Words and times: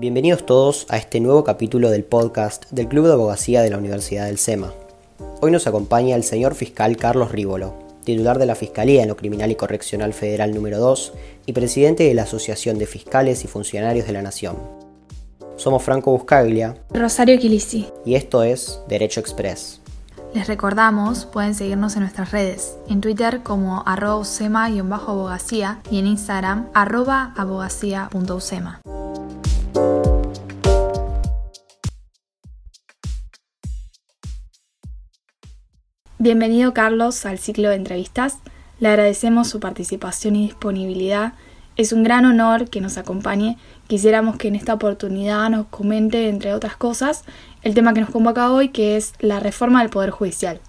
Bienvenidos 0.00 0.46
todos 0.46 0.86
a 0.88 0.96
este 0.96 1.20
nuevo 1.20 1.44
capítulo 1.44 1.90
del 1.90 2.04
podcast 2.04 2.64
del 2.70 2.88
Club 2.88 3.04
de 3.04 3.12
Abogacía 3.12 3.60
de 3.60 3.68
la 3.68 3.76
Universidad 3.76 4.24
del 4.24 4.38
SEMA. 4.38 4.72
Hoy 5.42 5.50
nos 5.50 5.66
acompaña 5.66 6.16
el 6.16 6.24
señor 6.24 6.54
fiscal 6.54 6.96
Carlos 6.96 7.32
Rívolo, 7.32 7.74
titular 8.02 8.38
de 8.38 8.46
la 8.46 8.54
Fiscalía 8.54 9.02
en 9.02 9.08
lo 9.08 9.16
Criminal 9.18 9.50
y 9.50 9.56
Correccional 9.56 10.14
Federal 10.14 10.54
número 10.54 10.78
2 10.78 11.12
y 11.44 11.52
presidente 11.52 12.04
de 12.04 12.14
la 12.14 12.22
Asociación 12.22 12.78
de 12.78 12.86
Fiscales 12.86 13.44
y 13.44 13.46
Funcionarios 13.46 14.06
de 14.06 14.14
la 14.14 14.22
Nación. 14.22 14.56
Somos 15.56 15.82
Franco 15.82 16.12
Buscaglia, 16.12 16.78
Rosario 16.88 17.38
Quilisi, 17.38 17.86
y 18.06 18.14
esto 18.14 18.42
es 18.42 18.80
Derecho 18.88 19.20
Express. 19.20 19.82
Les 20.32 20.46
recordamos, 20.46 21.26
pueden 21.26 21.54
seguirnos 21.54 21.96
en 21.96 22.02
nuestras 22.04 22.30
redes, 22.30 22.78
en 22.88 23.02
Twitter 23.02 23.42
como 23.42 23.82
arroba 23.84 24.16
usema-abogacía 24.16 25.82
y 25.90 25.98
en 25.98 26.06
Instagram 26.06 26.70
arroba 26.72 27.34
abogacía.usema. 27.36 28.80
Bienvenido 36.22 36.74
Carlos 36.74 37.24
al 37.24 37.38
ciclo 37.38 37.70
de 37.70 37.76
entrevistas. 37.76 38.40
Le 38.78 38.88
agradecemos 38.88 39.48
su 39.48 39.58
participación 39.58 40.36
y 40.36 40.48
disponibilidad. 40.48 41.32
Es 41.76 41.94
un 41.94 42.02
gran 42.02 42.26
honor 42.26 42.68
que 42.68 42.82
nos 42.82 42.98
acompañe. 42.98 43.56
Quisiéramos 43.86 44.36
que 44.36 44.48
en 44.48 44.54
esta 44.54 44.74
oportunidad 44.74 45.48
nos 45.48 45.68
comente, 45.68 46.28
entre 46.28 46.52
otras 46.52 46.76
cosas, 46.76 47.24
el 47.62 47.72
tema 47.72 47.94
que 47.94 48.02
nos 48.02 48.10
convoca 48.10 48.52
hoy, 48.52 48.68
que 48.68 48.98
es 48.98 49.14
la 49.20 49.40
reforma 49.40 49.80
del 49.80 49.88
Poder 49.88 50.10
Judicial. 50.10 50.60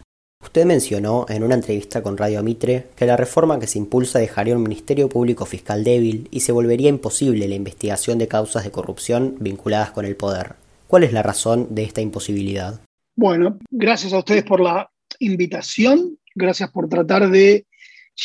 Usted 0.42 0.64
mencionó 0.64 1.26
en 1.28 1.44
una 1.44 1.56
entrevista 1.56 2.02
con 2.02 2.16
Radio 2.16 2.42
Mitre 2.44 2.88
que 2.96 3.06
la 3.06 3.18
reforma 3.18 3.60
que 3.60 3.68
se 3.68 3.78
impulsa 3.78 4.20
dejaría 4.20 4.56
un 4.56 4.64
Ministerio 4.64 5.10
Público 5.10 5.46
Fiscal 5.46 5.84
débil 5.84 6.30
y 6.32 6.40
se 6.40 6.54
volvería 6.54 6.88
imposible 6.88 7.50
la 7.50 7.56
investigación 7.56 8.20
de 8.20 8.30
causas 8.30 8.64
de 8.64 8.72
corrupción 8.72 9.36
vinculadas 9.42 9.92
con 9.92 10.06
el 10.06 10.16
poder. 10.16 10.56
¿Cuál 10.88 11.04
es 11.04 11.12
la 11.12 11.24
razón 11.24 11.68
de 11.72 11.84
esta 11.84 12.00
imposibilidad? 12.00 12.80
Bueno, 13.18 13.60
gracias 13.70 14.14
a 14.14 14.20
ustedes 14.20 14.46
por 14.46 14.62
la 14.62 14.91
invitación, 15.22 16.18
gracias 16.36 16.72
por 16.72 16.90
tratar 16.90 17.30
de 17.30 17.66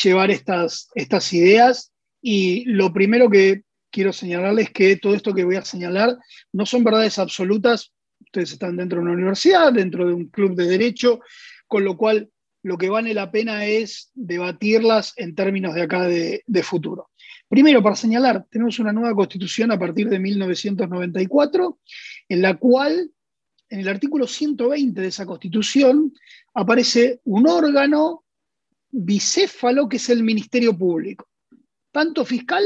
llevar 0.03 0.31
estas, 0.31 0.89
estas 0.95 1.31
ideas. 1.33 1.91
Y 2.21 2.65
lo 2.65 2.91
primero 2.91 3.29
que 3.29 3.63
quiero 3.91 4.11
señalarles 4.11 4.67
es 4.67 4.71
que 4.71 4.97
todo 4.97 5.15
esto 5.15 5.33
que 5.33 5.45
voy 5.45 5.55
a 5.55 5.65
señalar 5.65 6.17
no 6.51 6.65
son 6.65 6.83
verdades 6.83 7.19
absolutas. 7.19 7.93
Ustedes 8.19 8.51
están 8.53 8.77
dentro 8.77 8.97
de 8.97 9.03
una 9.03 9.13
universidad, 9.13 9.71
dentro 9.71 10.07
de 10.07 10.13
un 10.13 10.25
club 10.27 10.55
de 10.55 10.67
derecho, 10.67 11.21
con 11.67 11.83
lo 11.83 11.95
cual 11.95 12.29
lo 12.63 12.77
que 12.77 12.89
vale 12.89 13.13
la 13.13 13.31
pena 13.31 13.65
es 13.65 14.11
debatirlas 14.13 15.13
en 15.15 15.35
términos 15.35 15.75
de 15.75 15.83
acá 15.83 16.07
de, 16.07 16.43
de 16.45 16.63
futuro. 16.63 17.09
Primero, 17.47 17.81
para 17.81 17.95
señalar, 17.95 18.45
tenemos 18.49 18.77
una 18.79 18.91
nueva 18.91 19.15
constitución 19.15 19.71
a 19.71 19.79
partir 19.79 20.09
de 20.09 20.19
1994, 20.19 21.79
en 22.27 22.41
la 22.41 22.55
cual 22.55 23.11
en 23.69 23.79
el 23.79 23.87
artículo 23.87 24.27
120 24.27 24.99
de 24.99 25.07
esa 25.07 25.25
constitución 25.25 26.13
aparece 26.57 27.21
un 27.25 27.47
órgano 27.47 28.25
bicéfalo 28.89 29.87
que 29.87 29.97
es 29.97 30.09
el 30.09 30.23
Ministerio 30.23 30.75
Público, 30.75 31.29
tanto 31.91 32.25
fiscal 32.25 32.63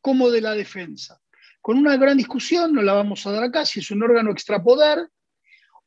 como 0.00 0.30
de 0.30 0.40
la 0.40 0.54
defensa. 0.54 1.20
Con 1.60 1.76
una 1.76 1.96
gran 1.96 2.16
discusión, 2.16 2.72
no 2.72 2.82
la 2.82 2.92
vamos 2.92 3.26
a 3.26 3.32
dar 3.32 3.42
acá, 3.42 3.66
si 3.66 3.80
es 3.80 3.90
un 3.90 4.04
órgano 4.04 4.30
extrapoder 4.30 5.10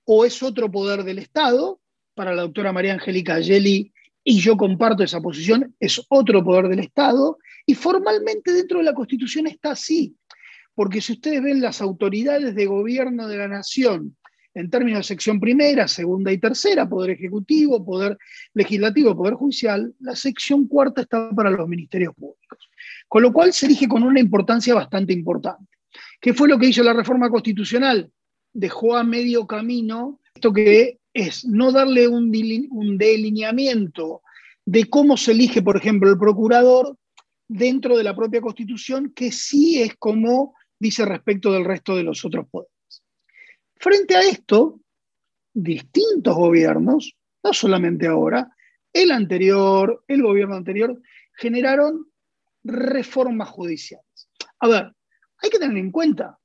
o 0.04 0.26
es 0.26 0.44
otro 0.44 0.70
poder 0.70 1.06
del 1.06 1.20
Estado. 1.20 1.80
Para 2.14 2.36
la 2.36 2.42
doctora 2.42 2.74
María 2.74 2.92
Angélica 2.92 3.36
Ayeli, 3.36 3.94
y 4.22 4.40
yo 4.42 4.58
comparto 4.58 5.04
esa 5.04 5.22
posición, 5.22 5.74
es 5.80 6.06
otro 6.10 6.44
poder 6.44 6.68
del 6.68 6.80
Estado, 6.80 7.38
y 7.66 7.74
formalmente 7.74 8.52
dentro 8.52 8.80
de 8.80 8.84
la 8.84 8.94
Constitución 8.94 9.48
está 9.48 9.72
así, 9.72 10.14
porque 10.76 11.00
si 11.00 11.14
ustedes 11.14 11.42
ven 11.42 11.62
las 11.62 11.80
autoridades 11.80 12.54
de 12.54 12.66
gobierno 12.66 13.30
de 13.30 13.38
la 13.38 13.48
nación 13.48 14.18
en 14.54 14.70
términos 14.70 15.00
de 15.00 15.04
sección 15.04 15.40
primera, 15.40 15.88
segunda 15.88 16.32
y 16.32 16.38
tercera, 16.38 16.88
Poder 16.88 17.12
Ejecutivo, 17.12 17.84
Poder 17.84 18.18
Legislativo, 18.54 19.16
Poder 19.16 19.36
Judicial, 19.36 19.94
la 20.00 20.16
sección 20.16 20.68
cuarta 20.68 21.02
está 21.02 21.32
para 21.32 21.52
los 21.52 21.68
ministerios 21.68 22.14
públicos. 22.16 22.70
Con 23.08 23.24
lo 23.24 23.32
cual 23.32 23.54
se 23.54 23.68
elige 23.68 23.88
con 23.88 24.04
una 24.04 24.20
importancia 24.20 24.74
bastante 24.74 25.14
importante. 25.14 25.72
¿Qué 26.20 26.34
fue 26.34 26.48
lo 26.48 26.58
que 26.58 26.68
hizo 26.68 26.84
la 26.84 26.94
reforma 26.94 27.30
constitucional? 27.30 28.12
Dejó 28.54 28.98
a 28.98 29.04
medio 29.04 29.46
camino 29.48 30.20
esto 30.34 30.54
que 30.54 31.00
es 31.14 31.46
no 31.46 31.72
darle 31.72 32.08
un, 32.08 32.32
un 32.72 32.98
delineamiento 32.98 34.22
de 34.66 34.86
cómo 34.86 35.18
se 35.18 35.32
elige, 35.32 35.62
por 35.62 35.78
ejemplo, 35.78 36.10
el 36.10 36.18
procurador 36.18 36.96
dentro 37.48 37.98
de 37.98 38.04
la 38.04 38.16
propia 38.16 38.42
constitución, 38.42 39.12
que 39.16 39.32
sí 39.32 39.82
es 39.82 39.96
como 39.98 40.56
dice 40.80 41.06
respecto 41.06 41.52
del 41.52 41.66
resto 41.66 41.96
de 41.96 42.04
los 42.04 42.24
otros 42.24 42.48
poderes. 42.50 42.79
Frente 43.80 44.18
a 44.18 44.22
esto, 44.22 44.82
distintos 45.54 46.36
gobiernos, 46.36 47.16
no 47.42 47.54
solamente 47.54 48.08
ahora, 48.08 48.54
el 48.92 49.12
anterior, 49.12 50.04
el 50.08 50.22
gobierno 50.22 50.56
anterior, 50.56 51.02
generaron 51.34 52.12
reformas 52.62 53.48
judiciales. 53.48 54.30
A 54.60 54.68
ver, 54.68 54.94
hay 55.42 55.50
que 55.50 55.60
tener 55.60 55.78
en 55.78 55.92
cuenta, 55.92 56.38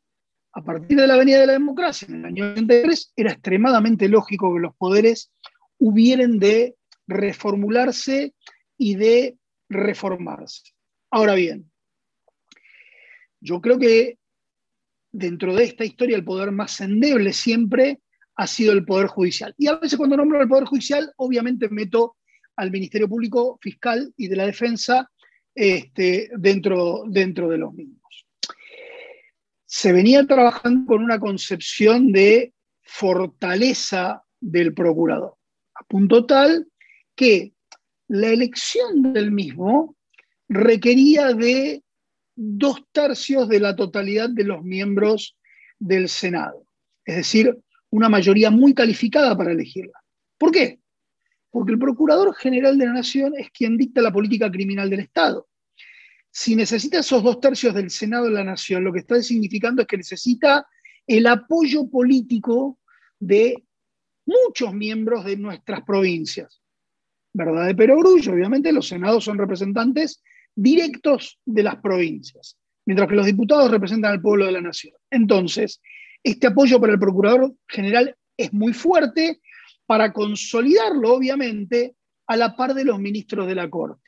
a 0.53 0.63
partir 0.63 0.97
de 0.97 1.09
la 1.09 1.15
Avenida 1.15 1.41
de 1.41 1.47
la 1.47 1.55
Democracia 1.55 2.07
en 2.09 2.21
el 2.21 2.25
año 2.27 2.53
83, 2.53 3.13
era 3.17 3.33
extremadamente 3.33 4.09
lógico 4.09 4.55
que 4.55 4.61
los 4.61 4.77
poderes 4.77 5.33
hubieran 5.79 6.39
de 6.39 6.77
reformularse 7.09 8.33
y 8.79 8.95
de 8.95 9.37
reformarse. 9.69 10.73
Ahora 11.11 11.35
bien, 11.35 11.69
yo 13.41 13.61
creo 13.61 13.81
que 13.81 14.19
dentro 15.15 15.55
de 15.55 15.65
esta 15.65 15.85
historia 15.85 16.17
el 16.17 16.25
poder 16.25 16.51
más 16.51 16.81
endeble 16.81 17.33
siempre 17.33 18.01
ha 18.37 18.47
sido 18.49 18.73
el 18.73 18.85
Poder 18.85 19.07
Judicial. 19.07 19.55
Y 19.57 19.69
a 19.69 19.77
veces 19.77 19.97
cuando 19.97 20.17
nombro 20.17 20.43
el 20.43 20.49
Poder 20.49 20.65
Judicial, 20.65 21.13
obviamente 21.17 21.69
meto 21.69 22.17
al 22.57 22.73
Ministerio 22.73 23.09
Público 23.09 23.57
Fiscal 23.63 24.13
y 24.17 24.27
de 24.27 24.37
la 24.37 24.47
Defensa 24.47 25.09
este, 25.55 26.31
dentro, 26.37 27.05
dentro 27.07 27.49
de 27.49 27.59
los 27.59 27.73
mismos. 27.73 28.27
Se 29.67 29.93
venía 29.93 30.27
trabajando 30.27 30.87
con 30.87 31.03
una 31.05 31.21
concepción 31.21 32.11
de 32.11 32.53
fortaleza 32.83 34.25
del 34.41 34.75
procurador, 34.75 35.37
a 35.75 35.85
punto 35.85 36.27
tal 36.27 36.67
que 37.15 37.53
la 38.09 38.29
elección 38.29 39.13
del 39.13 39.31
mismo 39.31 39.97
requería 40.49 41.33
de 41.33 41.84
dos 42.37 42.83
tercios 42.93 43.49
de 43.49 43.61
la 43.61 43.77
totalidad 43.77 44.31
de 44.31 44.45
los 44.45 44.63
miembros 44.63 45.37
del 45.79 46.09
Senado. 46.09 46.67
Es 47.05 47.17
decir, 47.17 47.57
una 47.91 48.09
mayoría 48.09 48.51
muy 48.51 48.75
calificada 48.75 49.37
para 49.37 49.53
elegirla. 49.53 49.99
¿Por 50.39 50.51
qué? 50.51 50.81
Porque 51.51 51.73
el 51.73 51.79
Procurador 51.79 52.35
General 52.35 52.77
de 52.77 52.87
la 52.87 52.93
Nación 52.93 53.35
es 53.39 53.51
quien 53.51 53.77
dicta 53.77 54.03
la 54.03 54.13
política 54.13 54.51
criminal 54.51 54.91
del 54.91 55.01
Estado. 55.01 55.49
Si 56.31 56.57
necesita 56.57 56.99
esos 56.99 57.23
dos 57.23 57.39
tercios 57.39 57.75
del 57.75 57.91
Senado 57.91 58.25
de 58.25 58.33
la 58.33 58.43
Nación, 58.43 58.83
lo 58.83 58.93
que 58.93 59.01
está 59.01 59.23
significando 59.23 59.83
es 59.83 59.89
que 59.89 59.97
necesita 59.97 60.67
el 61.07 61.27
apoyo 61.27 61.89
político 61.89 62.81
de 63.21 63.65
muchos 64.27 64.75
miembros 64.75 65.25
de 65.25 65.37
nuestras 65.37 65.83
provincias. 65.83 66.61
¿Verdad 67.33 67.67
de 67.67 67.75
perogrullo? 67.75 68.33
Obviamente 68.33 68.73
los 68.73 68.89
senados 68.89 69.25
son 69.25 69.39
representantes 69.39 70.23
directos 70.55 71.39
de 71.45 71.63
las 71.63 71.77
provincias, 71.77 72.57
mientras 72.87 73.09
que 73.09 73.17
los 73.17 73.27
diputados 73.27 73.71
representan 73.71 74.13
al 74.13 74.23
pueblo 74.23 74.47
de 74.47 74.53
la 74.53 74.61
nación. 74.61 74.95
Entonces, 75.11 75.81
este 76.23 76.47
apoyo 76.47 76.81
para 76.81 76.93
el 76.93 76.99
Procurador 76.99 77.55
General 77.69 78.17
es 78.37 78.53
muy 78.53 78.73
fuerte 78.73 79.41
para 79.87 80.13
consolidarlo, 80.13 81.15
obviamente, 81.15 81.95
a 82.27 82.37
la 82.37 82.57
par 82.57 82.75
de 82.75 82.85
los 82.85 82.99
ministros 82.99 83.47
de 83.47 83.55
la 83.55 83.69
Corte. 83.69 84.03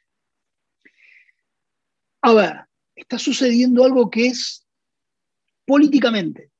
A 2.22 2.32
ver, 2.32 2.56
está 2.94 3.18
sucediendo 3.18 3.84
algo 3.84 4.10
que 4.10 4.26
es 4.26 4.66
políticamente 5.64 6.50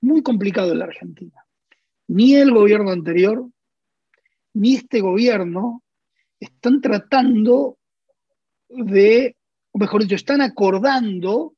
muy 0.00 0.22
complicado 0.22 0.72
en 0.72 0.80
la 0.80 0.84
Argentina. 0.84 1.44
Ni 2.08 2.34
el 2.34 2.52
gobierno 2.52 2.90
anterior, 2.90 3.48
ni 4.54 4.76
este 4.76 5.00
gobierno 5.00 5.82
están 6.38 6.80
tratando 6.80 7.78
de, 8.68 9.36
mejor 9.78 10.02
dicho, 10.02 10.14
están 10.14 10.40
acordando 10.40 11.54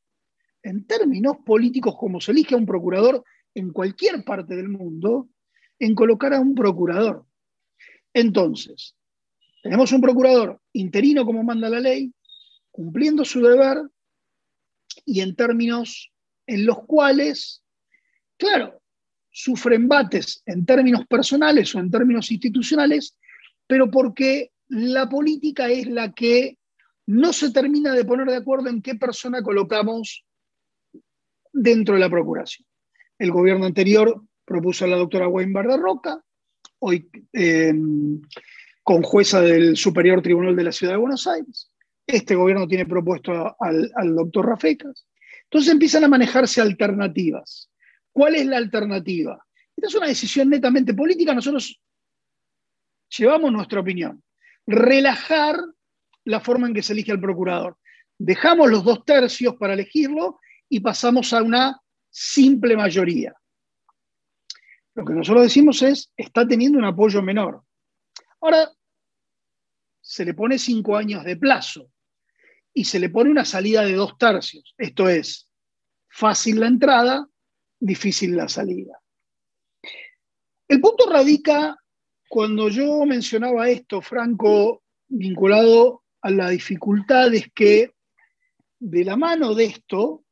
en 0.63 0.87
términos 0.87 1.39
políticos 1.45 1.95
como 1.99 2.21
se 2.21 2.33
elige 2.33 2.55
a 2.55 2.59
un 2.59 2.67
procurador 2.67 3.25
en 3.55 3.73
cualquier 3.73 4.25
parte 4.25 4.55
del 4.57 4.69
mundo, 4.69 5.29
en 5.79 5.95
colocar 5.95 6.35
a 6.35 6.41
un 6.41 6.55
procurador. 6.55 7.25
Entonces, 8.13 8.97
tenemos 9.63 9.93
un 9.93 10.01
procurador 10.01 10.61
interino 10.73 11.25
como 11.25 11.43
manda 11.43 11.69
la 11.69 11.81
ley, 11.81 12.13
cumpliendo 12.71 13.25
su 13.25 13.41
deber 13.41 13.79
y 15.05 15.21
en 15.21 15.35
términos 15.35 16.13
en 16.47 16.67
los 16.67 16.85
cuales, 16.87 17.63
claro, 18.37 18.81
sufre 19.31 19.77
embates 19.77 20.43
en 20.47 20.67
términos 20.67 21.07
personales 21.07 21.75
o 21.75 21.79
en 21.79 21.91
términos 21.91 22.31
institucionales, 22.31 23.17
pero 23.67 23.91
porque 23.91 24.51
la 24.69 25.09
política 25.09 25.69
es 25.69 25.87
la 25.87 26.13
que 26.13 26.59
no 27.11 27.33
se 27.33 27.51
termina 27.51 27.93
de 27.93 28.05
poner 28.05 28.29
de 28.29 28.37
acuerdo 28.37 28.69
en 28.69 28.81
qué 28.81 28.95
persona 28.95 29.43
colocamos 29.43 30.25
dentro 31.53 31.95
de 31.95 32.01
la 32.01 32.09
Procuración. 32.09 32.65
El 33.19 33.33
gobierno 33.33 33.67
anterior 33.67 34.23
propuso 34.45 34.85
a 34.85 34.89
la 34.89 34.97
doctora 34.97 35.27
Weinberg 35.27 35.69
de 35.69 35.77
Roca, 35.77 36.23
hoy 36.79 37.11
eh, 37.33 37.75
con 38.85 39.03
jueza 39.03 39.41
del 39.41 39.77
Superior 39.77 40.23
Tribunal 40.23 40.55
de 40.55 40.63
la 40.63 40.71
Ciudad 40.71 40.93
de 40.93 41.01
Buenos 41.01 41.27
Aires. 41.27 41.73
Este 42.07 42.37
gobierno 42.37 42.69
tiene 42.69 42.87
propuesto 42.87 43.57
al, 43.59 43.91
al 43.97 44.15
doctor 44.15 44.47
Rafecas. 44.47 45.05
Entonces 45.45 45.73
empiezan 45.73 46.05
a 46.05 46.09
manejarse 46.09 46.61
alternativas. 46.61 47.71
¿Cuál 48.13 48.37
es 48.37 48.47
la 48.47 48.57
alternativa? 48.57 49.45
Esta 49.77 49.89
es 49.89 49.95
una 49.97 50.07
decisión 50.07 50.49
netamente 50.49 50.95
política, 50.95 51.35
nosotros 51.35 51.81
llevamos 53.19 53.51
nuestra 53.51 53.81
opinión. 53.81 54.23
Relajar 54.65 55.57
la 56.25 56.41
forma 56.41 56.67
en 56.67 56.75
que 56.75 56.83
se 56.83 56.93
elige 56.93 57.13
al 57.13 57.21
procurador. 57.21 57.77
Dejamos 58.19 58.71
los 58.71 58.85
dos 58.85 59.05
tercios 59.05 59.57
para 59.57 59.75
elegirlo 59.75 60.41
y 60.69 60.81
pasamos 60.81 61.33
a 61.33 61.43
una 61.43 61.81
simple 62.11 62.77
mayoría. 62.77 63.35
Lo 64.95 65.05
que 65.05 65.15
nosotros 65.15 65.45
decimos 65.45 65.83
es, 65.83 66.13
está 66.17 66.47
teniendo 66.47 66.79
un 66.79 66.85
apoyo 66.85 67.23
menor. 67.23 67.63
Ahora, 68.41 68.71
se 70.01 70.25
le 70.25 70.35
pone 70.35 70.59
cinco 70.59 70.97
años 70.97 71.25
de 71.25 71.37
plazo 71.37 71.91
y 72.75 72.85
se 72.85 72.99
le 72.99 73.11
pone 73.11 73.31
una 73.31 73.45
salida 73.45 73.83
de 73.83 73.95
dos 73.95 74.19
tercios. 74.19 74.75
Esto 74.77 75.09
es, 75.09 75.49
fácil 76.09 76.61
la 76.61 76.67
entrada, 76.67 77.27
difícil 77.79 78.37
la 78.37 78.49
salida. 78.49 79.01
El 80.69 80.81
punto 80.81 81.09
radica 81.11 81.77
cuando 82.29 82.69
yo 82.69 83.05
mencionaba 83.07 83.69
esto, 83.69 84.01
Franco, 84.01 84.85
vinculado 85.09 86.05
a 86.23 86.31
la 86.31 86.51
dificultad 86.51 87.33
es 87.35 87.51
que 87.53 87.95
de 88.79 89.05
la 89.05 89.17
mano 89.17 89.55
de 89.55 89.65
esto, 89.65 90.25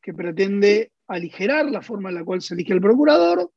que 0.00 0.12
pretende 0.12 0.92
aligerar 1.06 1.66
la 1.70 1.82
forma 1.82 2.08
en 2.08 2.16
la 2.16 2.24
cual 2.24 2.42
se 2.42 2.54
elige 2.54 2.72
el 2.72 2.80
procurador, 2.80 3.52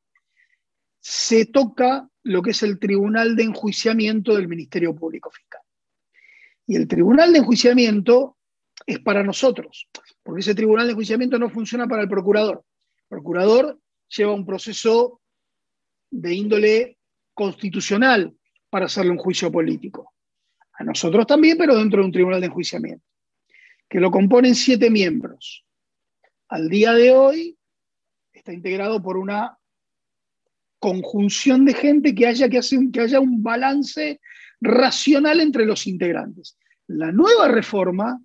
se 1.00 1.46
toca 1.46 2.08
lo 2.24 2.42
que 2.42 2.50
es 2.50 2.62
el 2.62 2.78
tribunal 2.78 3.36
de 3.36 3.44
enjuiciamiento 3.44 4.34
del 4.34 4.48
Ministerio 4.48 4.94
Público 4.94 5.30
Fiscal. 5.30 5.60
Y 6.66 6.76
el 6.76 6.88
tribunal 6.88 7.32
de 7.32 7.38
enjuiciamiento 7.38 8.36
es 8.84 8.98
para 8.98 9.22
nosotros, 9.22 9.88
porque 10.22 10.40
ese 10.40 10.54
tribunal 10.54 10.86
de 10.86 10.92
enjuiciamiento 10.92 11.38
no 11.38 11.48
funciona 11.48 11.86
para 11.86 12.02
el 12.02 12.08
procurador. 12.08 12.64
El 13.02 13.08
procurador 13.08 13.78
lleva 14.08 14.32
un 14.32 14.44
proceso 14.44 15.20
de 16.10 16.34
índole 16.34 16.98
constitucional 17.34 18.34
para 18.68 18.86
hacerle 18.86 19.12
un 19.12 19.18
juicio 19.18 19.50
político. 19.50 20.15
A 20.78 20.84
nosotros 20.84 21.26
también, 21.26 21.56
pero 21.56 21.76
dentro 21.76 22.00
de 22.00 22.06
un 22.06 22.12
tribunal 22.12 22.40
de 22.40 22.48
enjuiciamiento, 22.48 23.04
que 23.88 24.00
lo 24.00 24.10
componen 24.10 24.54
siete 24.54 24.90
miembros. 24.90 25.64
Al 26.48 26.68
día 26.68 26.92
de 26.92 27.12
hoy 27.12 27.58
está 28.32 28.52
integrado 28.52 29.02
por 29.02 29.16
una 29.16 29.58
conjunción 30.78 31.64
de 31.64 31.74
gente 31.74 32.14
que 32.14 32.26
haya, 32.26 32.48
que, 32.48 32.58
hacer, 32.58 32.78
que 32.92 33.00
haya 33.00 33.20
un 33.20 33.42
balance 33.42 34.20
racional 34.60 35.40
entre 35.40 35.64
los 35.64 35.86
integrantes. 35.86 36.58
La 36.86 37.10
nueva 37.10 37.48
reforma 37.48 38.20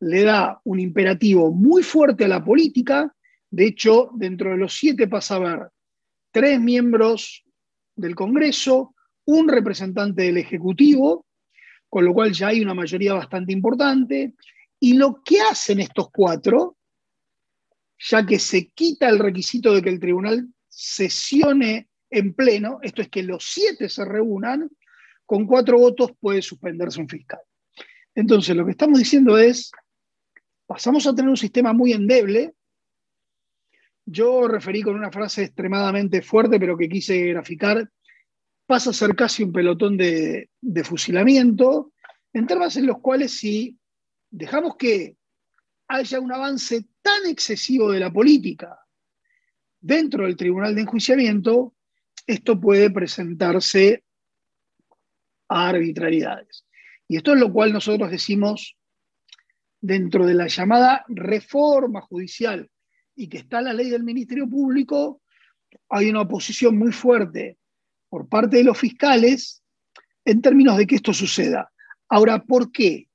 le 0.00 0.22
da 0.22 0.60
un 0.64 0.80
imperativo 0.80 1.52
muy 1.52 1.82
fuerte 1.82 2.24
a 2.24 2.28
la 2.28 2.44
política. 2.44 3.14
De 3.50 3.66
hecho, 3.66 4.10
dentro 4.14 4.50
de 4.50 4.56
los 4.56 4.76
siete 4.76 5.06
pasa 5.06 5.34
a 5.34 5.36
haber 5.36 5.68
tres 6.32 6.60
miembros 6.60 7.44
del 7.94 8.14
Congreso, 8.14 8.94
un 9.24 9.48
representante 9.48 10.22
del 10.22 10.38
Ejecutivo, 10.38 11.25
con 11.88 12.04
lo 12.04 12.12
cual 12.12 12.32
ya 12.32 12.48
hay 12.48 12.60
una 12.60 12.74
mayoría 12.74 13.14
bastante 13.14 13.52
importante. 13.52 14.34
Y 14.78 14.94
lo 14.94 15.22
que 15.24 15.40
hacen 15.40 15.80
estos 15.80 16.10
cuatro, 16.10 16.76
ya 17.98 18.24
que 18.26 18.38
se 18.38 18.68
quita 18.68 19.08
el 19.08 19.18
requisito 19.18 19.74
de 19.74 19.82
que 19.82 19.88
el 19.88 20.00
tribunal 20.00 20.46
sesione 20.68 21.88
en 22.10 22.34
pleno, 22.34 22.78
esto 22.82 23.02
es 23.02 23.08
que 23.08 23.22
los 23.22 23.44
siete 23.44 23.88
se 23.88 24.04
reúnan, 24.04 24.70
con 25.24 25.46
cuatro 25.46 25.78
votos 25.78 26.12
puede 26.20 26.42
suspenderse 26.42 27.00
un 27.00 27.08
fiscal. 27.08 27.40
Entonces, 28.14 28.54
lo 28.56 28.64
que 28.64 28.70
estamos 28.70 28.98
diciendo 28.98 29.36
es, 29.36 29.70
pasamos 30.66 31.06
a 31.06 31.14
tener 31.14 31.28
un 31.28 31.36
sistema 31.36 31.72
muy 31.72 31.92
endeble. 31.92 32.54
Yo 34.04 34.46
referí 34.46 34.82
con 34.82 34.94
una 34.94 35.10
frase 35.10 35.44
extremadamente 35.44 36.22
fuerte, 36.22 36.60
pero 36.60 36.76
que 36.76 36.88
quise 36.88 37.18
graficar, 37.26 37.90
pasa 38.66 38.90
a 38.90 38.92
ser 38.92 39.14
casi 39.14 39.44
un 39.44 39.52
pelotón 39.52 39.96
de, 39.96 40.50
fusilamiento, 40.84 41.92
en 42.32 42.46
términos 42.46 42.76
en 42.76 42.86
los 42.86 42.98
cuales 42.98 43.32
si 43.32 43.78
dejamos 44.30 44.76
que 44.76 45.16
haya 45.88 46.20
un 46.20 46.32
avance 46.32 46.84
tan 47.00 47.26
excesivo 47.26 47.92
de 47.92 48.00
la 48.00 48.12
política 48.12 48.78
dentro 49.80 50.24
del 50.24 50.36
tribunal 50.36 50.74
de 50.74 50.82
enjuiciamiento, 50.82 51.74
esto 52.26 52.60
puede 52.60 52.90
presentarse 52.90 54.04
a 55.48 55.68
arbitrariedades. 55.68 56.66
Y 57.06 57.16
esto 57.16 57.34
es 57.34 57.40
lo 57.40 57.52
cual 57.52 57.72
nosotros 57.72 58.10
decimos 58.10 58.76
dentro 59.80 60.26
de 60.26 60.34
la 60.34 60.48
llamada 60.48 61.04
reforma 61.06 62.00
judicial 62.00 62.68
y 63.14 63.28
que 63.28 63.38
está 63.38 63.62
la 63.62 63.72
ley 63.72 63.90
del 63.90 64.02
Ministerio 64.02 64.48
Público, 64.48 65.22
hay 65.88 66.10
una 66.10 66.22
oposición 66.22 66.76
muy 66.76 66.90
fuerte 66.90 67.58
por 68.08 68.28
parte 68.28 68.58
de 68.58 68.64
los 68.64 68.78
fiscales 68.78 69.62
en 70.24 70.42
términos 70.42 70.76
de 70.76 70.86
que 70.86 70.96
esto 70.96 71.12
suceda. 71.12 71.70
Ahora, 72.08 72.42
¿por 72.42 72.72
qué? 72.72 73.08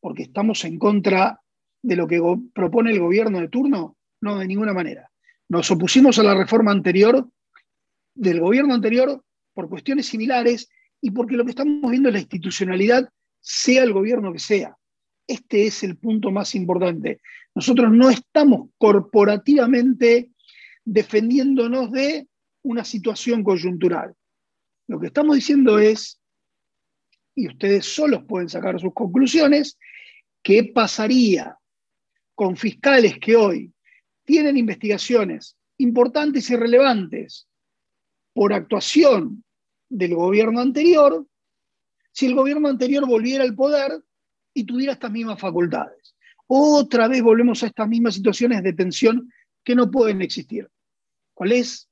Porque 0.00 0.24
estamos 0.24 0.64
en 0.64 0.78
contra 0.78 1.40
de 1.82 1.96
lo 1.96 2.06
que 2.06 2.20
propone 2.52 2.92
el 2.92 3.00
gobierno 3.00 3.40
de 3.40 3.48
turno. 3.48 3.96
No, 4.20 4.38
de 4.38 4.46
ninguna 4.46 4.72
manera. 4.72 5.10
Nos 5.48 5.70
opusimos 5.70 6.18
a 6.18 6.22
la 6.22 6.34
reforma 6.34 6.70
anterior 6.70 7.28
del 8.14 8.40
gobierno 8.40 8.74
anterior 8.74 9.22
por 9.52 9.68
cuestiones 9.68 10.06
similares 10.06 10.68
y 11.00 11.10
porque 11.10 11.36
lo 11.36 11.44
que 11.44 11.50
estamos 11.50 11.90
viendo 11.90 12.08
es 12.08 12.14
la 12.14 12.20
institucionalidad, 12.20 13.08
sea 13.40 13.82
el 13.82 13.92
gobierno 13.92 14.32
que 14.32 14.38
sea. 14.38 14.76
Este 15.26 15.66
es 15.66 15.82
el 15.82 15.96
punto 15.96 16.30
más 16.30 16.54
importante. 16.54 17.20
Nosotros 17.54 17.92
no 17.92 18.10
estamos 18.10 18.70
corporativamente 18.78 20.30
defendiéndonos 20.84 21.92
de 21.92 22.26
una 22.64 22.84
situación 22.84 23.44
coyuntural. 23.44 24.14
Lo 24.88 24.98
que 24.98 25.06
estamos 25.06 25.36
diciendo 25.36 25.78
es, 25.78 26.20
y 27.34 27.48
ustedes 27.48 27.86
solos 27.86 28.24
pueden 28.26 28.48
sacar 28.48 28.80
sus 28.80 28.92
conclusiones, 28.92 29.78
qué 30.42 30.64
pasaría 30.64 31.56
con 32.34 32.56
fiscales 32.56 33.18
que 33.18 33.36
hoy 33.36 33.72
tienen 34.24 34.56
investigaciones 34.56 35.56
importantes 35.78 36.50
y 36.50 36.56
relevantes 36.56 37.46
por 38.32 38.52
actuación 38.52 39.44
del 39.88 40.14
gobierno 40.14 40.60
anterior, 40.60 41.26
si 42.12 42.26
el 42.26 42.34
gobierno 42.34 42.68
anterior 42.68 43.06
volviera 43.06 43.44
al 43.44 43.54
poder 43.54 44.02
y 44.54 44.64
tuviera 44.64 44.92
estas 44.92 45.10
mismas 45.10 45.38
facultades. 45.40 46.14
Otra 46.46 47.08
vez 47.08 47.22
volvemos 47.22 47.62
a 47.62 47.66
estas 47.66 47.88
mismas 47.88 48.14
situaciones 48.14 48.62
de 48.62 48.72
tensión 48.72 49.32
que 49.62 49.74
no 49.74 49.90
pueden 49.90 50.22
existir. 50.22 50.68
¿Cuál 51.32 51.52
es 51.52 51.88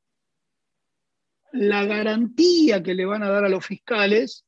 la 1.52 1.85
garantía 1.85 2.82
que 2.82 2.94
le 2.94 3.04
van 3.04 3.23
a 3.23 3.28
dar 3.28 3.44
a 3.44 3.49
los 3.49 3.64
fiscales? 3.64 4.44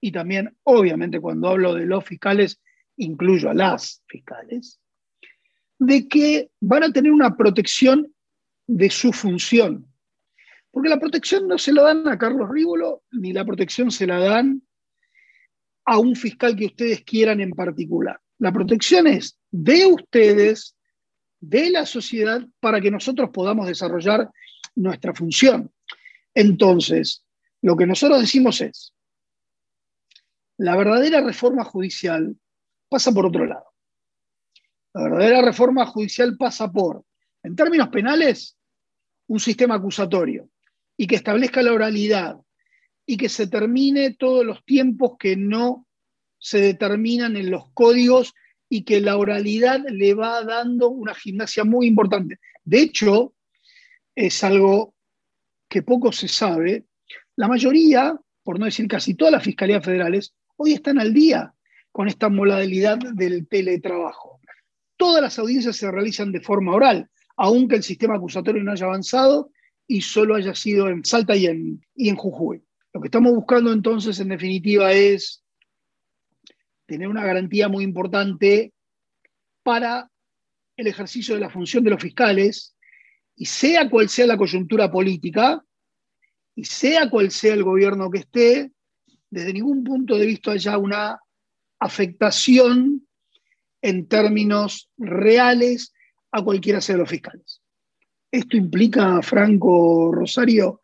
Y 0.00 0.12
también, 0.12 0.56
obviamente, 0.62 1.20
cuando 1.20 1.48
hablo 1.48 1.74
de 1.74 1.86
los 1.86 2.04
fiscales, 2.04 2.60
incluyo 2.96 3.50
a 3.50 3.54
las 3.54 4.02
fiscales, 4.06 4.80
de 5.78 6.08
que 6.08 6.50
van 6.60 6.84
a 6.84 6.92
tener 6.92 7.12
una 7.12 7.36
protección 7.36 8.14
de 8.66 8.90
su 8.90 9.12
función. 9.12 9.86
Porque 10.70 10.88
la 10.88 11.00
protección 11.00 11.48
no 11.48 11.58
se 11.58 11.72
la 11.72 11.82
dan 11.82 12.06
a 12.08 12.18
Carlos 12.18 12.48
Rívolo, 12.50 13.02
ni 13.12 13.32
la 13.32 13.44
protección 13.44 13.90
se 13.90 14.06
la 14.06 14.18
dan 14.18 14.62
a 15.86 15.98
un 15.98 16.16
fiscal 16.16 16.56
que 16.56 16.66
ustedes 16.66 17.02
quieran 17.04 17.40
en 17.40 17.52
particular. 17.52 18.20
La 18.38 18.52
protección 18.52 19.06
es 19.06 19.38
de 19.50 19.86
ustedes, 19.86 20.76
de 21.40 21.70
la 21.70 21.86
sociedad, 21.86 22.46
para 22.60 22.80
que 22.80 22.90
nosotros 22.90 23.30
podamos 23.32 23.66
desarrollar 23.66 24.28
nuestra 24.74 25.14
función. 25.14 25.70
Entonces, 26.36 27.24
lo 27.62 27.78
que 27.78 27.86
nosotros 27.86 28.20
decimos 28.20 28.60
es, 28.60 28.92
la 30.58 30.76
verdadera 30.76 31.22
reforma 31.22 31.64
judicial 31.64 32.36
pasa 32.90 33.10
por 33.10 33.24
otro 33.24 33.46
lado. 33.46 33.64
La 34.92 35.04
verdadera 35.04 35.40
reforma 35.40 35.86
judicial 35.86 36.36
pasa 36.36 36.70
por, 36.70 37.04
en 37.42 37.56
términos 37.56 37.88
penales, 37.88 38.58
un 39.28 39.40
sistema 39.40 39.76
acusatorio 39.76 40.50
y 40.94 41.06
que 41.06 41.16
establezca 41.16 41.62
la 41.62 41.72
oralidad 41.72 42.36
y 43.06 43.16
que 43.16 43.30
se 43.30 43.46
termine 43.46 44.12
todos 44.12 44.44
los 44.44 44.62
tiempos 44.66 45.12
que 45.18 45.36
no 45.36 45.86
se 46.38 46.60
determinan 46.60 47.38
en 47.38 47.50
los 47.50 47.72
códigos 47.72 48.34
y 48.68 48.84
que 48.84 49.00
la 49.00 49.16
oralidad 49.16 49.80
le 49.88 50.12
va 50.12 50.44
dando 50.44 50.90
una 50.90 51.14
gimnasia 51.14 51.64
muy 51.64 51.86
importante. 51.86 52.40
De 52.62 52.82
hecho, 52.82 53.32
es 54.14 54.44
algo 54.44 54.95
que 55.68 55.82
poco 55.82 56.12
se 56.12 56.28
sabe. 56.28 56.86
La 57.36 57.48
mayoría, 57.48 58.18
por 58.42 58.58
no 58.58 58.66
decir 58.66 58.88
casi 58.88 59.14
todas 59.14 59.32
las 59.32 59.42
fiscalías 59.42 59.84
federales, 59.84 60.34
hoy 60.56 60.72
están 60.72 60.98
al 60.98 61.12
día 61.12 61.52
con 61.92 62.08
esta 62.08 62.28
modalidad 62.28 62.98
del 62.98 63.48
teletrabajo. 63.48 64.40
todas 64.98 65.20
las 65.22 65.38
audiencias 65.38 65.76
se 65.76 65.90
realizan 65.90 66.32
de 66.32 66.40
forma 66.40 66.74
oral, 66.74 67.10
aunque 67.36 67.76
el 67.76 67.82
sistema 67.82 68.16
acusatorio 68.16 68.62
no 68.62 68.72
haya 68.72 68.86
avanzado 68.86 69.50
y 69.86 70.00
solo 70.00 70.34
haya 70.34 70.54
sido 70.54 70.88
en 70.88 71.04
Salta 71.04 71.36
y 71.36 71.46
en, 71.46 71.84
y 71.94 72.08
en 72.08 72.16
Jujuy. 72.16 72.62
Lo 72.92 73.00
que 73.00 73.08
estamos 73.08 73.34
buscando 73.34 73.72
entonces, 73.72 74.18
en 74.20 74.28
definitiva, 74.28 74.92
es 74.92 75.42
tener 76.86 77.08
una 77.08 77.24
garantía 77.24 77.68
muy 77.68 77.84
importante 77.84 78.72
para 79.62 80.10
el 80.76 80.86
ejercicio 80.86 81.34
de 81.34 81.40
la 81.40 81.50
función 81.50 81.82
de 81.84 81.90
los 81.90 82.02
fiscales, 82.02 82.75
y 83.36 83.44
sea 83.44 83.88
cual 83.88 84.08
sea 84.08 84.26
la 84.26 84.36
coyuntura 84.36 84.90
política, 84.90 85.62
y 86.54 86.64
sea 86.64 87.10
cual 87.10 87.30
sea 87.30 87.54
el 87.54 87.62
gobierno 87.62 88.10
que 88.10 88.18
esté, 88.18 88.72
desde 89.30 89.52
ningún 89.52 89.84
punto 89.84 90.16
de 90.16 90.26
vista 90.26 90.52
haya 90.52 90.78
una 90.78 91.20
afectación 91.78 93.06
en 93.82 94.08
términos 94.08 94.90
reales 94.96 95.92
a 96.32 96.42
cualquiera 96.42 96.80
sea 96.80 96.94
de 96.94 97.00
los 97.00 97.10
fiscales. 97.10 97.60
Esto 98.30 98.56
implica, 98.56 99.20
Franco 99.22 100.10
Rosario, 100.12 100.80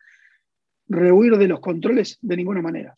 rehuir 0.87 1.37
de 1.39 1.49
los 1.49 1.61
controles 1.61 2.19
de 2.21 2.37
ninguna 2.37 2.61
manera. 2.61 2.97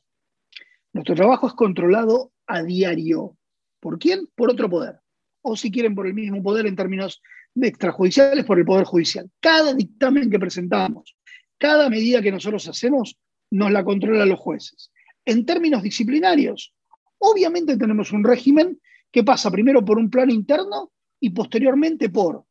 Nuestro 0.93 1.15
trabajo 1.15 1.47
es 1.47 1.55
controlado 1.55 2.33
a 2.47 2.63
diario. 2.63 3.37
¿Por 3.81 3.99
quién? 3.99 4.29
Por 4.35 4.51
otro 4.51 4.69
poder. 4.69 5.01
O 5.43 5.57
si 5.57 5.71
quieren, 5.71 5.95
por 5.95 6.07
el 6.07 6.15
mismo 6.15 6.43
poder 6.43 6.67
en 6.67 6.77
términos 6.77 7.23
extrajudiciales, 7.61 8.45
por 8.45 8.59
el 8.59 8.65
Poder 8.65 8.85
Judicial. 8.85 9.31
Cada 9.41 9.75
dictamen 9.75 10.31
que 10.31 10.39
presentamos, 10.39 11.17
cada 11.59 11.89
medida 11.89 12.23
que 12.23 12.33
nosotros 12.33 12.67
hacemos, 12.69 13.17
nos 13.51 13.71
la 13.71 13.85
controlan 13.85 14.29
los 14.29 14.41
jueces. 14.41 14.91
En 15.25 15.47
términos 15.47 15.83
disciplinarios, 15.83 16.75
obviamente 17.19 17.77
tenemos 17.77 18.13
un 18.13 18.25
régimen 18.25 18.81
que 19.11 19.25
pasa 19.25 19.51
primero 19.51 19.85
por 19.85 19.99
un 19.99 20.11
plano 20.11 20.33
interno 20.33 20.93
y 21.21 21.31
posteriormente 21.31 22.11
por 22.11 22.45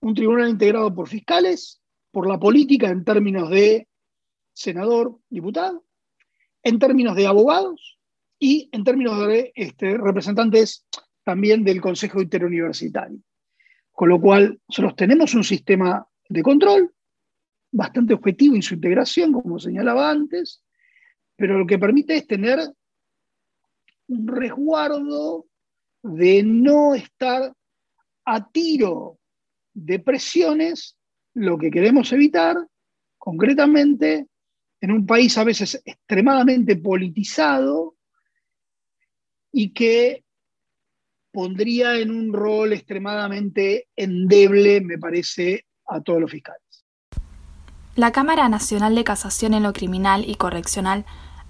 un 0.00 0.14
tribunal 0.14 0.48
integrado 0.48 0.94
por 0.94 1.08
fiscales, 1.08 1.80
por 2.10 2.26
la 2.26 2.38
política 2.38 2.88
en 2.88 3.04
términos 3.04 3.50
de 3.50 3.88
senador, 4.54 5.18
diputado, 5.28 5.84
en 6.62 6.78
términos 6.78 7.14
de 7.14 7.26
abogados 7.26 7.98
y 8.38 8.68
en 8.72 8.84
términos 8.84 9.26
de 9.26 9.52
este, 9.54 9.96
representantes 9.98 10.86
también 11.24 11.62
del 11.62 11.80
Consejo 11.80 12.22
Interuniversitario. 12.22 13.18
Con 13.98 14.10
lo 14.10 14.20
cual, 14.20 14.60
nosotros 14.68 14.94
tenemos 14.94 15.34
un 15.34 15.42
sistema 15.42 16.06
de 16.28 16.40
control 16.40 16.94
bastante 17.72 18.14
objetivo 18.14 18.54
en 18.54 18.62
su 18.62 18.74
integración, 18.74 19.32
como 19.32 19.58
señalaba 19.58 20.08
antes, 20.08 20.62
pero 21.34 21.58
lo 21.58 21.66
que 21.66 21.80
permite 21.80 22.14
es 22.14 22.24
tener 22.24 22.60
un 24.06 24.28
resguardo 24.28 25.46
de 26.00 26.44
no 26.44 26.94
estar 26.94 27.52
a 28.24 28.48
tiro 28.52 29.18
de 29.74 29.98
presiones, 29.98 30.96
lo 31.34 31.58
que 31.58 31.68
queremos 31.68 32.12
evitar 32.12 32.56
concretamente 33.16 34.28
en 34.80 34.92
un 34.92 35.06
país 35.06 35.36
a 35.38 35.42
veces 35.42 35.82
extremadamente 35.84 36.76
politizado 36.76 37.96
y 39.50 39.72
que 39.72 40.22
pondría 41.38 41.94
en 42.00 42.10
un 42.10 42.32
rol 42.32 42.72
extremadamente 42.72 43.86
endeble, 43.94 44.80
me 44.80 44.98
parece, 44.98 45.66
a 45.86 46.00
todos 46.00 46.20
los 46.20 46.32
fiscales. 46.32 46.84
La 47.94 48.10
Cámara 48.10 48.48
Nacional 48.48 48.96
de 48.96 49.04
Casación 49.04 49.54
en 49.54 49.62
lo 49.62 49.72
Criminal 49.72 50.28
y 50.28 50.34
Correccional 50.34 51.04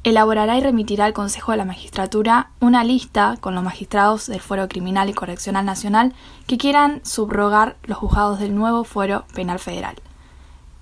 elaborará 0.04 0.58
y 0.58 0.60
remitirá 0.60 1.06
al 1.06 1.14
Consejo 1.14 1.52
de 1.52 1.58
la 1.58 1.64
Magistratura 1.64 2.50
una 2.60 2.84
lista 2.84 3.38
con 3.40 3.54
los 3.54 3.64
magistrados 3.64 4.26
del 4.26 4.40
Fuero 4.40 4.68
Criminal 4.68 5.08
y 5.08 5.14
Correccional 5.14 5.64
Nacional 5.64 6.12
que 6.46 6.58
quieran 6.58 7.00
subrogar 7.06 7.78
los 7.84 7.96
juzgados 7.96 8.40
del 8.40 8.54
nuevo 8.54 8.84
Fuero 8.84 9.24
Penal 9.34 9.58
Federal. 9.58 9.96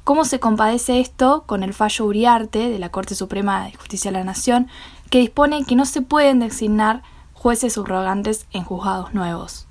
¿Cómo 0.02 0.24
se 0.24 0.40
compadece 0.40 0.98
esto 0.98 1.44
con 1.46 1.62
el 1.62 1.74
fallo 1.74 2.06
Uriarte 2.06 2.70
de 2.70 2.80
la 2.80 2.88
Corte 2.88 3.14
Suprema 3.14 3.66
de 3.66 3.76
Justicia 3.76 4.10
de 4.10 4.18
la 4.18 4.24
Nación, 4.24 4.66
que 5.10 5.20
dispone 5.20 5.64
que 5.64 5.76
no 5.76 5.84
se 5.84 6.02
pueden 6.02 6.40
designar 6.40 7.04
jueces 7.36 7.74
subrogantes 7.74 8.46
en 8.52 8.64
juzgados 8.64 9.12
nuevos? 9.14 9.68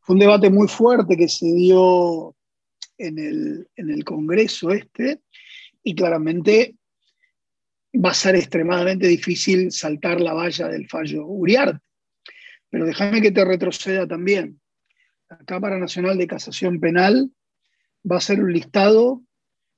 Fue 0.00 0.14
un 0.14 0.20
debate 0.20 0.50
muy 0.50 0.68
fuerte 0.68 1.16
que 1.16 1.28
se 1.28 1.46
dio 1.46 2.34
en 2.98 3.18
el, 3.18 3.68
en 3.76 3.90
el 3.90 4.04
Congreso 4.04 4.70
este, 4.70 5.20
y 5.82 5.94
claramente 5.94 6.76
va 7.94 8.10
a 8.10 8.14
ser 8.14 8.36
extremadamente 8.36 9.06
difícil 9.06 9.70
saltar 9.70 10.20
la 10.20 10.32
valla 10.32 10.68
del 10.68 10.88
fallo 10.88 11.26
Uriarte. 11.26 11.84
Pero 12.70 12.86
déjame 12.86 13.20
que 13.20 13.30
te 13.30 13.44
retroceda 13.44 14.06
también. 14.06 14.60
La 15.28 15.38
Cámara 15.38 15.78
Nacional 15.78 16.16
de 16.18 16.26
Casación 16.26 16.80
Penal 16.80 17.30
va 18.10 18.16
a 18.16 18.20
ser 18.20 18.42
un 18.42 18.52
listado 18.52 19.22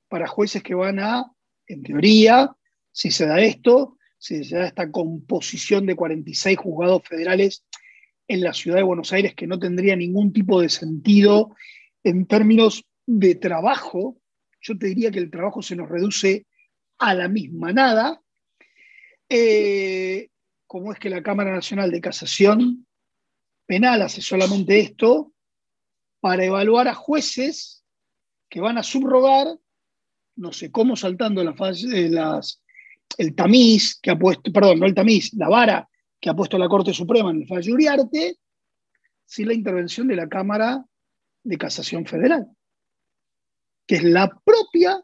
para 0.07 0.27
jueces 0.27 0.63
que 0.63 0.75
van 0.75 0.99
a, 0.99 1.25
en 1.67 1.83
teoría, 1.83 2.55
si 2.91 3.11
se 3.11 3.25
da 3.25 3.41
esto, 3.41 3.98
se 4.19 4.43
da 4.49 4.67
esta 4.67 4.91
composición 4.91 5.85
de 5.85 5.95
46 5.95 6.57
juzgados 6.57 7.03
federales 7.07 7.65
en 8.27 8.41
la 8.41 8.53
ciudad 8.53 8.77
de 8.77 8.83
Buenos 8.83 9.11
Aires, 9.13 9.33
que 9.33 9.47
no 9.47 9.57
tendría 9.57 9.95
ningún 9.95 10.31
tipo 10.33 10.61
de 10.61 10.69
sentido 10.69 11.55
en 12.03 12.27
términos 12.27 12.85
de 13.07 13.35
trabajo, 13.35 14.17
yo 14.61 14.77
te 14.77 14.87
diría 14.87 15.09
que 15.09 15.19
el 15.19 15.31
trabajo 15.31 15.61
se 15.61 15.75
nos 15.75 15.89
reduce 15.89 16.45
a 16.99 17.15
la 17.15 17.27
misma 17.27 17.71
nada, 17.73 18.21
eh, 19.29 20.29
como 20.67 20.91
es 20.91 20.99
que 20.99 21.09
la 21.09 21.23
Cámara 21.23 21.51
Nacional 21.51 21.89
de 21.89 22.01
Casación 22.01 22.85
Penal 23.65 24.01
hace 24.01 24.21
solamente 24.21 24.79
esto 24.79 25.31
para 26.19 26.43
evaluar 26.43 26.87
a 26.87 26.93
jueces 26.93 27.85
que 28.49 28.59
van 28.59 28.77
a 28.77 28.83
subrogar, 28.83 29.47
no 30.35 30.51
sé 30.51 30.71
cómo 30.71 30.95
saltando 30.95 31.41
eh, 31.41 32.09
las, 32.09 32.61
el 33.17 33.35
tamiz 33.35 33.99
que 34.01 34.11
ha 34.11 34.17
puesto, 34.17 34.51
perdón, 34.51 34.79
no 34.79 34.85
el 34.85 34.93
tamiz, 34.93 35.33
la 35.33 35.49
vara 35.49 35.89
que 36.19 36.29
ha 36.29 36.33
puesto 36.33 36.57
la 36.57 36.67
Corte 36.67 36.93
Suprema 36.93 37.31
en 37.31 37.41
el 37.41 37.47
fallo 37.47 37.73
Uriarte, 37.73 38.37
sin 39.25 39.47
la 39.47 39.53
intervención 39.53 40.07
de 40.07 40.15
la 40.15 40.27
Cámara 40.27 40.83
de 41.43 41.57
Casación 41.57 42.05
Federal, 42.05 42.47
que 43.87 43.95
es 43.95 44.03
la 44.03 44.29
propia 44.43 45.01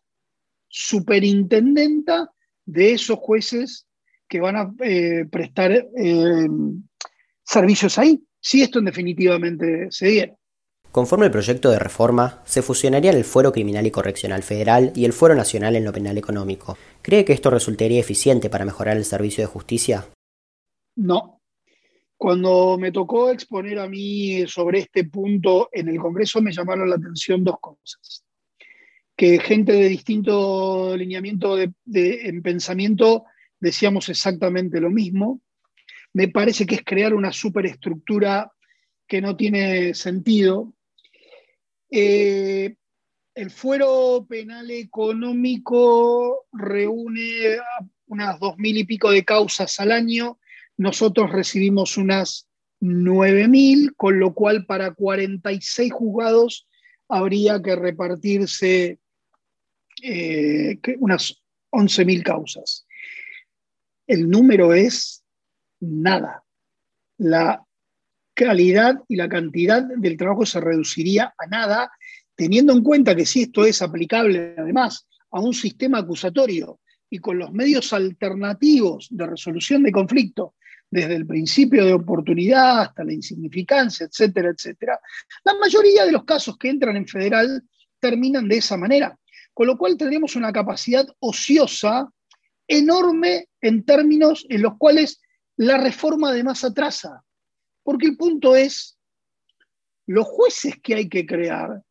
superintendenta 0.67 2.31
de 2.65 2.93
esos 2.93 3.17
jueces 3.19 3.87
que 4.27 4.39
van 4.39 4.55
a 4.55 4.73
eh, 4.83 5.25
prestar 5.31 5.71
eh, 5.71 6.47
servicios 7.43 7.97
ahí, 7.97 8.21
si 8.39 8.61
esto 8.61 8.79
en 8.79 8.85
definitivamente 8.85 9.87
se 9.91 10.07
diera. 10.07 10.35
Conforme 10.95 11.25
el 11.25 11.31
proyecto 11.33 11.71
de 11.71 11.77
reforma, 11.77 12.41
se 12.45 12.61
fusionarían 12.61 13.17
el 13.17 13.25
Fuero 13.25 13.51
Criminal 13.51 13.85
y 13.85 13.91
Correccional 13.91 14.43
Federal 14.43 14.93
y 14.95 15.03
el 15.03 15.11
Fuero 15.11 15.35
Nacional 15.35 15.75
en 15.75 15.83
lo 15.83 15.91
Penal 15.91 16.17
Económico. 16.17 16.77
¿Cree 17.01 17.25
que 17.25 17.33
esto 17.33 17.49
resultaría 17.49 17.99
eficiente 17.99 18.49
para 18.49 18.63
mejorar 18.63 18.95
el 18.95 19.03
servicio 19.03 19.43
de 19.43 19.47
justicia? 19.47 20.05
No. 20.95 21.41
Cuando 22.15 22.77
me 22.77 22.93
tocó 22.93 23.29
exponer 23.29 23.77
a 23.79 23.89
mí 23.89 24.47
sobre 24.47 24.79
este 24.79 25.03
punto 25.03 25.67
en 25.73 25.89
el 25.89 25.99
Congreso, 25.99 26.41
me 26.41 26.53
llamaron 26.53 26.89
la 26.89 26.95
atención 26.95 27.43
dos 27.43 27.59
cosas. 27.59 28.23
Que 29.17 29.37
gente 29.39 29.73
de 29.73 29.89
distinto 29.89 30.95
lineamiento 30.95 31.57
de, 31.57 31.73
en 31.83 32.41
pensamiento 32.41 33.25
decíamos 33.59 34.07
exactamente 34.07 34.79
lo 34.79 34.89
mismo. 34.89 35.41
Me 36.13 36.29
parece 36.29 36.65
que 36.65 36.75
es 36.75 36.85
crear 36.85 37.13
una 37.13 37.33
superestructura 37.33 38.49
que 39.05 39.19
no 39.19 39.35
tiene 39.35 39.93
sentido 39.93 40.71
eh, 41.89 42.75
el 43.33 43.51
fuero 43.51 44.25
penal 44.27 44.71
económico 44.71 46.45
reúne 46.53 47.57
unas 48.07 48.39
dos 48.39 48.57
mil 48.57 48.77
y 48.77 48.85
pico 48.85 49.11
de 49.11 49.25
causas 49.25 49.79
al 49.79 49.91
año. 49.91 50.39
Nosotros 50.77 51.31
recibimos 51.31 51.97
unas 51.97 52.47
nueve 52.79 53.47
mil, 53.47 53.93
con 53.95 54.19
lo 54.19 54.33
cual 54.33 54.65
para 54.65 54.93
46 54.93 55.91
juzgados 55.91 56.67
habría 57.07 57.61
que 57.61 57.75
repartirse 57.75 58.99
eh, 60.01 60.79
unas 60.99 61.41
once 61.69 62.05
mil 62.05 62.23
causas. 62.23 62.85
El 64.07 64.29
número 64.29 64.73
es 64.73 65.23
nada. 65.79 66.43
La 67.17 67.64
calidad 68.35 68.95
y 69.07 69.15
la 69.15 69.27
cantidad 69.27 69.83
del 69.83 70.17
trabajo 70.17 70.45
se 70.45 70.61
reduciría 70.61 71.33
a 71.37 71.47
nada, 71.47 71.91
teniendo 72.35 72.73
en 72.73 72.83
cuenta 72.83 73.15
que 73.15 73.25
si 73.25 73.43
esto 73.43 73.65
es 73.65 73.81
aplicable 73.81 74.53
además 74.57 75.07
a 75.31 75.39
un 75.39 75.53
sistema 75.53 75.99
acusatorio 75.99 76.79
y 77.09 77.19
con 77.19 77.39
los 77.39 77.51
medios 77.51 77.93
alternativos 77.93 79.07
de 79.09 79.25
resolución 79.25 79.83
de 79.83 79.91
conflicto, 79.91 80.55
desde 80.91 81.15
el 81.15 81.25
principio 81.25 81.83
de 81.83 81.93
oportunidad 81.93 82.81
hasta 82.81 83.03
la 83.03 83.13
insignificancia, 83.13 84.05
etcétera, 84.05 84.49
etcétera, 84.49 84.99
la 85.43 85.53
mayoría 85.55 86.05
de 86.05 86.11
los 86.11 86.25
casos 86.25 86.57
que 86.57 86.69
entran 86.69 86.95
en 86.95 87.07
federal 87.07 87.63
terminan 87.99 88.47
de 88.47 88.57
esa 88.57 88.77
manera, 88.77 89.17
con 89.53 89.67
lo 89.67 89.77
cual 89.77 89.97
tendríamos 89.97 90.35
una 90.35 90.51
capacidad 90.51 91.07
ociosa 91.19 92.09
enorme 92.67 93.47
en 93.61 93.83
términos 93.83 94.45
en 94.49 94.61
los 94.61 94.77
cuales 94.77 95.21
la 95.57 95.77
reforma 95.77 96.29
además 96.29 96.63
atrasa. 96.63 97.24
Porque 97.85 98.07
el 98.07 98.17
punto 98.17 98.55
es, 98.55 98.97
los 100.07 100.25
jueces 100.25 100.73
que 100.81 100.95
hay 100.95 101.07
que 101.07 101.23
crear, 101.23 101.83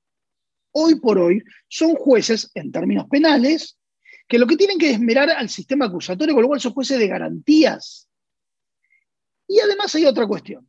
hoy 0.73 0.97
por 0.97 1.19
hoy, 1.19 1.41
son 1.69 1.95
jueces, 1.95 2.51
en 2.55 2.73
términos 2.73 3.07
penales, 3.09 3.79
que 4.27 4.41
lo 4.41 4.47
que 4.49 4.57
tienen 4.57 4.77
que 4.77 4.91
esmerar 4.91 5.31
al 5.31 5.49
sistema 5.49 5.85
acusatorio, 5.85 6.35
con 6.35 6.43
lo 6.43 6.49
cual 6.49 6.61
son 6.61 6.73
jueces 6.73 6.99
de 6.99 7.07
garantías. 7.07 8.09
Y 9.47 9.61
además 9.61 9.95
hay 9.95 10.05
otra 10.05 10.27
cuestión, 10.27 10.69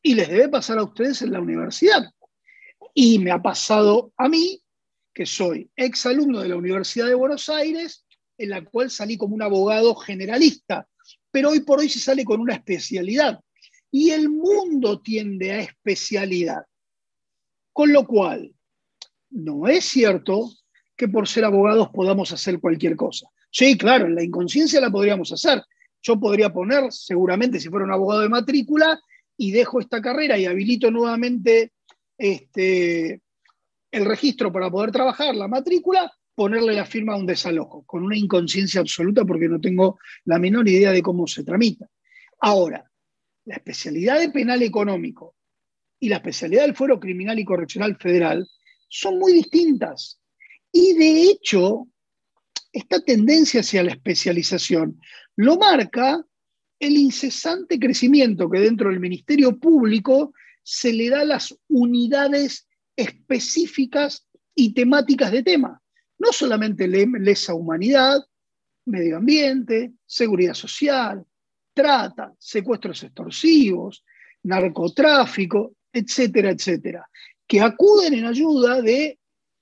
y 0.00 0.14
les 0.14 0.30
debe 0.30 0.48
pasar 0.48 0.78
a 0.78 0.84
ustedes 0.84 1.20
en 1.20 1.32
la 1.32 1.40
universidad. 1.40 2.04
Y 2.94 3.18
me 3.18 3.30
ha 3.30 3.42
pasado 3.42 4.14
a 4.16 4.26
mí, 4.26 4.58
que 5.12 5.26
soy 5.26 5.70
exalumno 5.76 6.40
de 6.40 6.48
la 6.48 6.56
Universidad 6.56 7.08
de 7.08 7.14
Buenos 7.14 7.50
Aires, 7.50 8.06
en 8.38 8.48
la 8.48 8.64
cual 8.64 8.90
salí 8.90 9.18
como 9.18 9.34
un 9.34 9.42
abogado 9.42 9.94
generalista, 9.96 10.88
pero 11.30 11.50
hoy 11.50 11.60
por 11.60 11.80
hoy 11.80 11.90
se 11.90 12.00
sale 12.00 12.24
con 12.24 12.40
una 12.40 12.54
especialidad. 12.54 13.38
Y 13.92 14.10
el 14.10 14.28
mundo 14.28 15.00
tiende 15.00 15.52
a 15.52 15.60
especialidad. 15.60 16.64
Con 17.72 17.92
lo 17.92 18.06
cual, 18.06 18.52
no 19.30 19.68
es 19.68 19.84
cierto 19.84 20.50
que 20.96 21.06
por 21.06 21.28
ser 21.28 21.44
abogados 21.44 21.90
podamos 21.90 22.32
hacer 22.32 22.58
cualquier 22.58 22.96
cosa. 22.96 23.28
Sí, 23.50 23.78
claro, 23.78 24.06
en 24.06 24.16
la 24.16 24.24
inconsciencia 24.24 24.80
la 24.80 24.90
podríamos 24.90 25.30
hacer. 25.30 25.62
Yo 26.00 26.18
podría 26.18 26.52
poner, 26.52 26.90
seguramente, 26.90 27.60
si 27.60 27.68
fuera 27.68 27.86
un 27.86 27.92
abogado 27.92 28.22
de 28.22 28.28
matrícula, 28.28 28.98
y 29.36 29.50
dejo 29.50 29.80
esta 29.80 30.00
carrera 30.00 30.38
y 30.38 30.46
habilito 30.46 30.90
nuevamente 30.90 31.72
este, 32.16 33.20
el 33.90 34.04
registro 34.04 34.52
para 34.52 34.70
poder 34.70 34.92
trabajar, 34.92 35.34
la 35.34 35.48
matrícula, 35.48 36.12
ponerle 36.34 36.74
la 36.74 36.84
firma 36.84 37.14
a 37.14 37.16
un 37.16 37.26
desalojo, 37.26 37.82
con 37.84 38.04
una 38.04 38.16
inconsciencia 38.16 38.80
absoluta 38.80 39.24
porque 39.24 39.48
no 39.48 39.60
tengo 39.60 39.98
la 40.26 40.38
menor 40.38 40.68
idea 40.68 40.92
de 40.92 41.02
cómo 41.02 41.26
se 41.26 41.42
tramita. 41.42 41.88
Ahora, 42.38 42.88
la 43.44 43.56
especialidad 43.56 44.20
de 44.20 44.30
penal 44.30 44.62
económico 44.62 45.36
y 46.00 46.08
la 46.08 46.16
especialidad 46.16 46.62
del 46.62 46.76
fuero 46.76 46.98
criminal 46.98 47.38
y 47.38 47.44
correccional 47.44 47.96
federal 47.96 48.48
son 48.88 49.18
muy 49.18 49.32
distintas. 49.32 50.18
Y 50.72 50.94
de 50.94 51.22
hecho, 51.22 51.88
esta 52.72 53.00
tendencia 53.00 53.60
hacia 53.60 53.82
la 53.82 53.92
especialización 53.92 55.00
lo 55.36 55.56
marca 55.56 56.24
el 56.78 56.96
incesante 56.96 57.78
crecimiento 57.78 58.50
que 58.50 58.58
dentro 58.58 58.90
del 58.90 59.00
Ministerio 59.00 59.58
Público 59.58 60.34
se 60.62 60.92
le 60.92 61.10
da 61.10 61.20
a 61.20 61.24
las 61.24 61.56
unidades 61.68 62.66
específicas 62.96 64.26
y 64.54 64.74
temáticas 64.74 65.30
de 65.30 65.42
tema. 65.42 65.80
No 66.18 66.32
solamente 66.32 66.88
lesa 66.88 67.54
humanidad, 67.54 68.20
medio 68.84 69.16
ambiente, 69.16 69.92
seguridad 70.06 70.54
social, 70.54 71.24
trata, 71.74 72.32
secuestros 72.38 73.02
extorsivos, 73.02 74.04
narcotráfico, 74.42 75.74
etcétera, 75.92 76.50
etcétera, 76.50 77.08
que 77.46 77.60
acuden 77.60 78.14
en 78.14 78.26
ayuda 78.26 78.80
de 78.80 79.18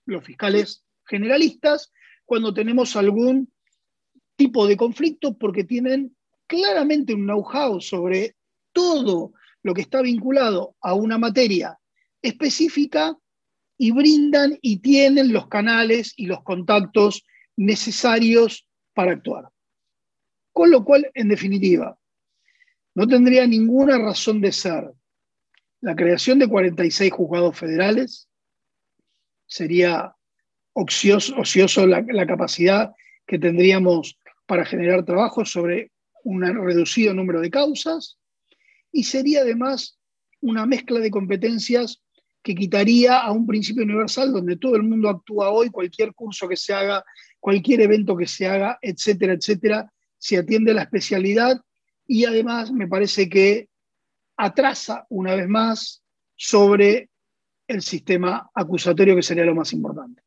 los 0.06 0.24
fiscales 0.24 0.84
generalistas 1.04 1.92
cuando 2.24 2.54
tenemos 2.54 2.96
algún 2.96 3.52
tipo 4.36 4.66
de 4.66 4.76
conflicto 4.76 5.36
porque 5.36 5.64
tienen 5.64 6.16
claramente 6.46 7.14
un 7.14 7.26
know-how 7.26 7.80
sobre 7.80 8.36
todo 8.72 9.32
lo 9.62 9.74
que 9.74 9.82
está 9.82 10.00
vinculado 10.02 10.76
a 10.80 10.94
una 10.94 11.18
materia 11.18 11.78
específica 12.22 13.16
y 13.76 13.92
brindan 13.92 14.58
y 14.62 14.78
tienen 14.78 15.32
los 15.32 15.48
canales 15.48 16.12
y 16.16 16.26
los 16.26 16.42
contactos 16.42 17.24
necesarios 17.56 18.66
para 18.94 19.12
actuar. 19.12 19.48
Con 20.52 20.70
lo 20.70 20.84
cual, 20.84 21.10
en 21.14 21.28
definitiva, 21.28 21.98
no 22.94 23.06
tendría 23.06 23.46
ninguna 23.46 23.98
razón 23.98 24.40
de 24.40 24.52
ser. 24.52 24.90
La 25.80 25.96
creación 25.96 26.38
de 26.38 26.48
46 26.48 27.12
juzgados 27.12 27.58
federales, 27.58 28.28
sería 29.46 30.14
ocioso, 30.72 31.86
la, 31.86 32.04
la 32.08 32.26
capacidad 32.26 32.92
que 33.26 33.38
tendríamos 33.38 34.16
para 34.46 34.64
generar 34.64 35.04
trabajo 35.04 35.44
sobre 35.44 35.90
un 36.24 36.42
reducido 36.42 37.14
número 37.14 37.40
de 37.40 37.50
causas 37.50 38.18
y 38.92 39.04
sería 39.04 39.40
además 39.40 39.98
una 40.40 40.66
mezcla 40.66 41.00
de 41.00 41.10
competencias 41.10 42.02
que 42.42 42.54
quitaría 42.54 43.18
a 43.18 43.32
un 43.32 43.46
principio 43.46 43.82
universal 43.82 44.32
donde 44.32 44.56
todo 44.56 44.76
el 44.76 44.82
mundo 44.82 45.08
actúa 45.08 45.50
hoy, 45.50 45.68
cualquier 45.68 46.14
curso 46.14 46.48
que 46.48 46.56
se 46.56 46.72
haga, 46.72 47.04
cualquier 47.38 47.82
evento 47.82 48.16
que 48.16 48.26
se 48.26 48.46
haga, 48.46 48.78
etcétera, 48.80 49.34
etcétera, 49.34 49.92
se 50.18 50.38
atiende 50.38 50.70
a 50.70 50.74
la 50.74 50.82
especialidad 50.82 51.60
y 52.10 52.24
además 52.24 52.72
me 52.72 52.88
parece 52.88 53.28
que 53.28 53.68
atrasa 54.36 55.06
una 55.10 55.36
vez 55.36 55.46
más 55.46 56.02
sobre 56.34 57.08
el 57.68 57.82
sistema 57.82 58.50
acusatorio 58.52 59.14
que 59.14 59.22
sería 59.22 59.44
lo 59.44 59.54
más 59.54 59.72
importante. 59.72 60.20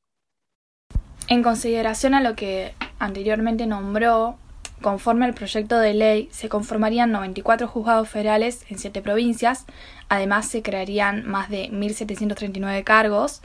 En 1.28 1.44
consideración 1.44 2.14
a 2.14 2.22
lo 2.22 2.38
que 2.38 2.74
anteriormente 3.00 3.68
nombró, 3.68 4.38
Conforme 4.82 5.24
al 5.24 5.34
proyecto 5.34 5.80
de 5.80 5.94
ley, 5.94 6.28
se 6.34 6.50
conformarían 6.50 7.10
94 7.14 7.70
juzgados 7.70 8.10
federales 8.10 8.66
en 8.70 8.78
siete 8.78 9.02
provincias. 9.02 9.66
Además, 10.10 10.50
se 10.50 10.62
crearían 10.62 11.26
más 11.26 11.50
de 11.50 11.72
1.739 11.72 12.84
cargos, 12.84 13.42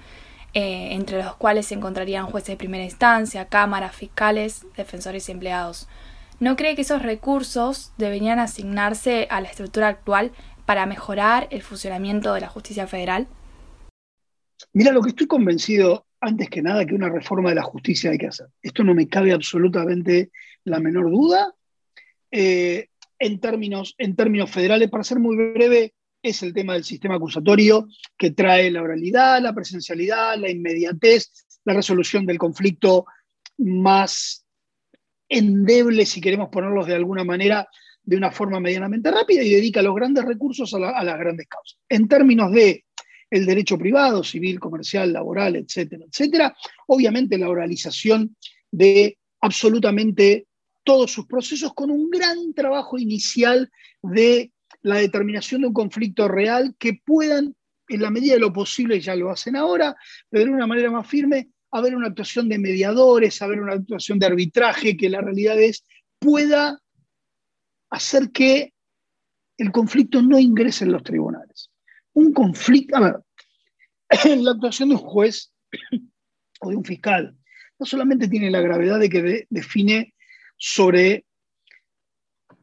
eh, 0.53 0.88
entre 0.94 1.22
los 1.22 1.37
cuales 1.37 1.66
se 1.66 1.74
encontrarían 1.74 2.27
jueces 2.27 2.48
de 2.48 2.57
primera 2.57 2.83
instancia, 2.83 3.44
cámaras, 3.44 3.94
fiscales, 3.94 4.66
defensores 4.77 5.29
y 5.29 5.33
empleados. 5.33 5.87
¿No 6.40 6.55
cree 6.57 6.77
que 6.77 6.83
esos 6.83 7.03
recursos 7.03 7.92
deberían 7.98 8.38
asignarse 8.38 9.27
a 9.31 9.40
la 9.40 9.48
estructura 9.48 9.88
actual 9.88 10.31
para 10.66 10.87
mejorar 10.87 11.48
el 11.51 11.62
funcionamiento 11.62 12.33
de 12.33 12.40
la 12.40 12.48
justicia 12.48 12.87
federal? 12.87 13.27
Mira, 14.72 14.92
lo 14.92 15.03
que 15.03 15.11
estoy 15.11 15.27
convencido, 15.27 16.07
antes 16.20 16.48
que 16.48 16.62
nada, 16.62 16.87
que 16.87 16.94
una 16.94 17.09
reforma 17.09 17.48
de 17.48 17.57
la 17.57 17.62
justicia 17.62 18.11
hay 18.11 18.18
que 18.18 18.29
hacer. 18.29 18.46
Esto 18.62 18.85
no 18.85 18.94
me 18.94 19.09
cabe 19.09 19.33
absolutamente 19.33 20.31
la 20.64 20.79
menor 20.79 21.11
duda. 21.11 21.55
Eh, 22.31 22.88
en, 23.18 23.40
términos, 23.40 23.94
en 23.98 24.14
términos 24.14 24.51
federales, 24.51 24.90
para 24.90 25.05
ser 25.05 25.18
muy 25.18 25.37
breve, 25.37 25.94
es 26.22 26.42
el 26.42 26.53
tema 26.53 26.74
del 26.74 26.85
sistema 26.85 27.16
acusatorio 27.16 27.88
que 28.16 28.31
trae 28.31 28.70
la 28.70 28.83
oralidad, 28.83 29.40
la 29.40 29.55
presencialidad, 29.55 30.37
la 30.37 30.51
inmediatez, 30.51 31.46
la 31.64 31.74
resolución 31.74 32.27
del 32.27 32.38
conflicto 32.38 33.07
más 33.57 34.44
endeble, 35.29 36.07
si 36.07 36.21
queremos 36.21 36.49
ponerlos 36.49 36.87
de 36.87 36.95
alguna 36.95 37.25
manera, 37.25 37.69
de 38.03 38.17
una 38.17 38.31
forma 38.31 38.59
medianamente 38.59 39.11
rápida 39.11 39.43
y 39.43 39.51
dedica 39.51 39.83
los 39.83 39.95
grandes 39.95 40.25
recursos 40.25 40.73
a, 40.75 40.79
las 40.79 41.19
grandes 41.19 41.47
causas. 41.47 41.79
En 41.88 42.09
términos 42.09 42.53
de 42.53 42.85
el 43.31 43.45
derecho 43.45 43.77
privado, 43.77 44.25
civil, 44.25 44.59
comercial, 44.59 45.12
laboral, 45.12 45.57
etcétera, 45.57 46.07
etcétera, 46.11 46.57
obviamente 46.87 47.37
la 47.37 47.51
oralización 47.51 48.35
de 48.71 49.19
absolutamente 49.43 50.47
todos 50.83 51.12
sus 51.12 51.27
procesos 51.27 51.75
con 51.75 51.91
un 51.91 52.09
gran 52.09 52.55
trabajo 52.55 52.99
inicial 52.99 53.71
de 54.03 54.53
la 54.81 54.97
determinación 54.97 55.61
de 55.61 55.67
un 55.67 55.75
conflicto 55.75 56.29
real 56.29 56.75
que 56.79 56.95
puedan, 57.05 57.55
en 57.88 58.01
la 58.01 58.11
medida 58.11 58.35
de 58.35 58.41
lo 58.41 58.55
posible, 58.55 59.01
ya 59.01 59.14
lo 59.14 59.31
hacen 59.31 59.57
ahora, 59.57 59.95
pero 60.31 60.47
de 60.47 60.51
una 60.51 60.67
manera 60.67 60.91
más 60.91 61.07
firme, 61.07 61.51
haber 61.70 61.94
una 61.94 62.09
actuación 62.09 62.48
de 62.48 62.59
mediadores, 62.59 63.40
haber 63.42 63.61
una 63.61 63.74
actuación 63.74 64.18
de 64.18 64.26
arbitraje, 64.26 64.96
que 64.96 65.11
la 65.11 65.20
realidad 65.20 65.61
es 65.61 65.85
pueda 66.18 66.81
hacer 67.90 68.31
que 68.31 68.72
el 69.57 69.72
conflicto 69.72 70.22
no 70.22 70.38
ingrese 70.38 70.85
en 70.85 70.92
los 70.92 71.02
tribunales. 71.02 71.70
Un 72.14 72.33
conflicto, 72.33 72.96
a 72.96 73.00
ver, 73.00 73.16
la 74.38 74.52
actuación 74.52 74.88
de 74.88 74.94
un 74.96 75.00
juez 75.00 75.52
o 76.61 76.70
de 76.70 76.76
un 76.76 76.85
fiscal 76.85 77.37
no 77.78 77.87
solamente 77.87 78.28
tiene 78.28 78.50
la 78.50 78.61
gravedad 78.61 78.98
de 78.98 79.09
que 79.09 79.46
define 79.50 80.14
sobre 80.57 81.24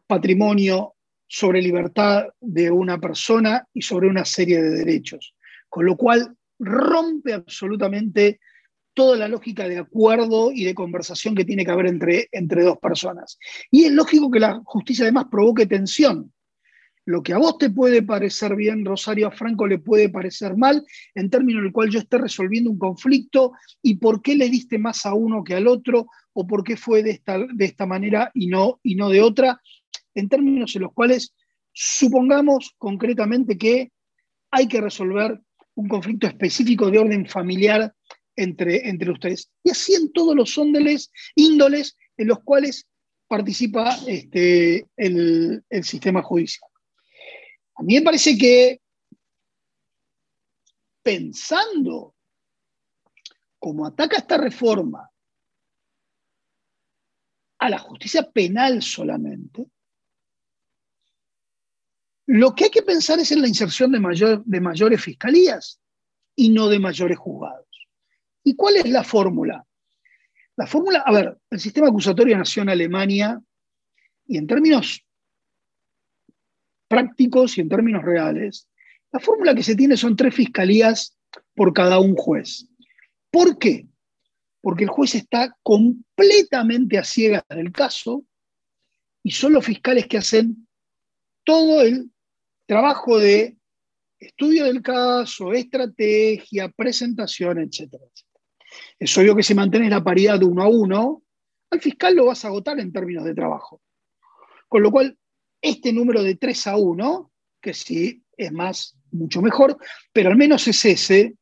patrimonio, 0.07 0.95
sobre 1.27 1.61
libertad 1.61 2.25
de 2.39 2.69
una 2.69 2.99
persona 2.99 3.65
y 3.73 3.81
sobre 3.81 4.07
una 4.07 4.25
serie 4.25 4.61
de 4.61 4.71
derechos. 4.71 5.33
Con 5.69 5.85
lo 5.85 5.95
cual 5.95 6.35
rompe 6.59 7.33
absolutamente 7.33 8.39
toda 8.95 9.17
la 9.17 9.27
lógica 9.27 9.67
de 9.67 9.77
acuerdo 9.77 10.51
y 10.51 10.63
de 10.63 10.73
conversación 10.73 11.35
que 11.35 11.45
tiene 11.45 11.63
que 11.63 11.71
haber 11.71 11.85
entre, 11.85 12.29
entre 12.31 12.63
dos 12.63 12.79
personas. 12.79 13.37
Y 13.69 13.83
es 13.83 13.91
lógico 13.91 14.31
que 14.31 14.39
la 14.39 14.61
justicia 14.65 15.03
además 15.03 15.25
provoque 15.29 15.67
tensión, 15.67 16.33
lo 17.05 17.21
que 17.21 17.33
a 17.33 17.37
vos 17.37 17.59
te 17.59 17.69
puede 17.69 18.01
parecer 18.01 18.55
bien, 18.55 18.83
Rosario, 18.83 19.29
Franco 19.29 19.67
le 19.67 19.77
puede 19.77 20.09
parecer 20.09 20.57
mal, 20.57 20.83
en 21.13 21.29
términos 21.29 21.59
en 21.59 21.67
el 21.67 21.71
cual 21.71 21.91
yo 21.91 21.99
esté 21.99 22.17
resolviendo 22.17 22.71
un 22.71 22.79
conflicto 22.79 23.51
y 23.83 23.97
por 23.97 24.23
qué 24.23 24.35
le 24.35 24.49
diste 24.49 24.79
más 24.79 25.05
a 25.05 25.13
uno 25.13 25.43
que 25.43 25.53
al 25.53 25.67
otro, 25.67 26.07
o 26.33 26.47
por 26.47 26.63
qué 26.63 26.75
fue 26.75 27.03
de 27.03 27.11
esta, 27.11 27.37
de 27.37 27.65
esta 27.65 27.85
manera 27.85 28.31
y 28.33 28.47
no, 28.47 28.79
y 28.81 28.95
no 28.95 29.09
de 29.09 29.21
otra, 29.21 29.61
en 30.15 30.29
términos 30.29 30.75
en 30.75 30.81
los 30.81 30.93
cuales 30.93 31.33
supongamos 31.71 32.73
concretamente 32.77 33.57
que 33.57 33.91
hay 34.49 34.67
que 34.67 34.81
resolver 34.81 35.39
un 35.75 35.87
conflicto 35.87 36.25
específico 36.25 36.89
de 36.89 36.99
orden 36.99 37.27
familiar 37.27 37.93
entre, 38.35 38.87
entre 38.87 39.11
ustedes. 39.11 39.49
Y 39.63 39.71
así 39.71 39.93
en 39.93 40.11
todos 40.11 40.35
los 40.35 40.57
índoles, 40.57 41.11
índoles 41.35 41.97
en 42.17 42.27
los 42.27 42.39
cuales 42.43 42.87
participa 43.27 43.97
este, 44.07 44.85
el, 44.95 45.63
el 45.69 45.83
sistema 45.83 46.21
judicial. 46.21 46.69
A 47.75 47.83
mí 47.83 47.95
me 47.95 48.01
parece 48.01 48.37
que 48.37 48.81
pensando, 51.03 52.15
como 53.59 53.85
ataca 53.85 54.17
esta 54.17 54.37
reforma 54.37 55.09
a 57.59 57.69
la 57.69 57.77
justicia 57.77 58.29
penal 58.31 58.81
solamente, 58.81 59.67
lo 62.27 62.55
que 62.55 62.65
hay 62.65 62.69
que 62.71 62.81
pensar 62.81 63.19
es 63.19 63.31
en 63.31 63.41
la 63.41 63.47
inserción 63.47 63.91
de, 63.91 63.99
mayor, 63.99 64.43
de 64.45 64.59
mayores 64.59 65.03
fiscalías 65.03 65.79
y 66.35 66.49
no 66.49 66.67
de 66.67 66.79
mayores 66.79 67.17
juzgados. 67.17 67.64
¿Y 68.45 68.55
cuál 68.55 68.77
es 68.77 68.89
la 68.89 69.03
fórmula? 69.03 69.65
La 70.55 70.67
fórmula, 70.67 70.99
a 70.99 71.11
ver, 71.11 71.37
el 71.49 71.59
sistema 71.59 71.87
acusatorio 71.87 72.37
nació 72.37 72.61
en 72.61 72.69
Alemania 72.69 73.41
y 74.27 74.37
en 74.37 74.47
términos 74.47 75.03
prácticos 76.87 77.57
y 77.57 77.61
en 77.61 77.69
términos 77.69 78.03
reales, 78.03 78.69
la 79.11 79.19
fórmula 79.19 79.55
que 79.55 79.63
se 79.63 79.75
tiene 79.75 79.97
son 79.97 80.15
tres 80.15 80.35
fiscalías 80.35 81.17
por 81.55 81.73
cada 81.73 81.99
un 81.99 82.15
juez. 82.15 82.67
¿Por 83.31 83.57
qué? 83.57 83.87
Porque 84.61 84.83
el 84.83 84.89
juez 84.89 85.15
está 85.15 85.57
completamente 85.63 86.99
a 86.99 87.03
ciegas 87.03 87.43
del 87.49 87.71
caso 87.71 88.23
y 89.23 89.31
son 89.31 89.53
los 89.53 89.65
fiscales 89.65 90.05
que 90.05 90.19
hacen 90.19 90.67
todo 91.43 91.81
el 91.81 92.11
trabajo 92.67 93.17
de 93.17 93.57
estudio 94.19 94.65
del 94.65 94.81
caso, 94.81 95.51
estrategia, 95.53 96.69
presentación, 96.69 97.59
etcétera, 97.59 98.05
Es 98.99 99.17
obvio 99.17 99.35
que 99.35 99.43
si 99.43 99.53
mantienes 99.53 99.89
la 99.89 100.03
paridad 100.03 100.39
de 100.39 100.45
uno 100.45 100.63
a 100.63 100.67
uno, 100.67 101.23
al 101.69 101.81
fiscal 101.81 102.15
lo 102.15 102.25
vas 102.25 102.43
a 102.45 102.49
agotar 102.49 102.79
en 102.79 102.91
términos 102.91 103.25
de 103.25 103.33
trabajo. 103.33 103.81
Con 104.67 104.83
lo 104.83 104.91
cual, 104.91 105.17
este 105.61 105.91
número 105.93 106.23
de 106.23 106.35
3 106.35 106.67
a 106.67 106.77
1, 106.77 107.31
que 107.61 107.73
sí 107.73 108.23
es 108.37 108.51
más, 108.51 108.97
mucho 109.11 109.41
mejor, 109.41 109.77
pero 110.11 110.29
al 110.29 110.35
menos 110.35 110.67
es 110.67 110.83
ese, 110.85 111.35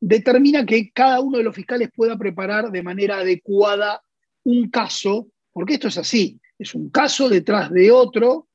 determina 0.00 0.66
que 0.66 0.90
cada 0.90 1.20
uno 1.20 1.38
de 1.38 1.44
los 1.44 1.54
fiscales 1.54 1.90
pueda 1.94 2.16
preparar 2.16 2.70
de 2.70 2.82
manera 2.82 3.18
adecuada 3.18 4.02
un 4.44 4.68
caso, 4.70 5.28
porque 5.52 5.74
esto 5.74 5.88
es 5.88 5.98
así, 5.98 6.40
es 6.58 6.74
un 6.74 6.90
caso 6.90 7.28
detrás 7.28 7.70
de 7.70 7.90
otro 7.90 8.48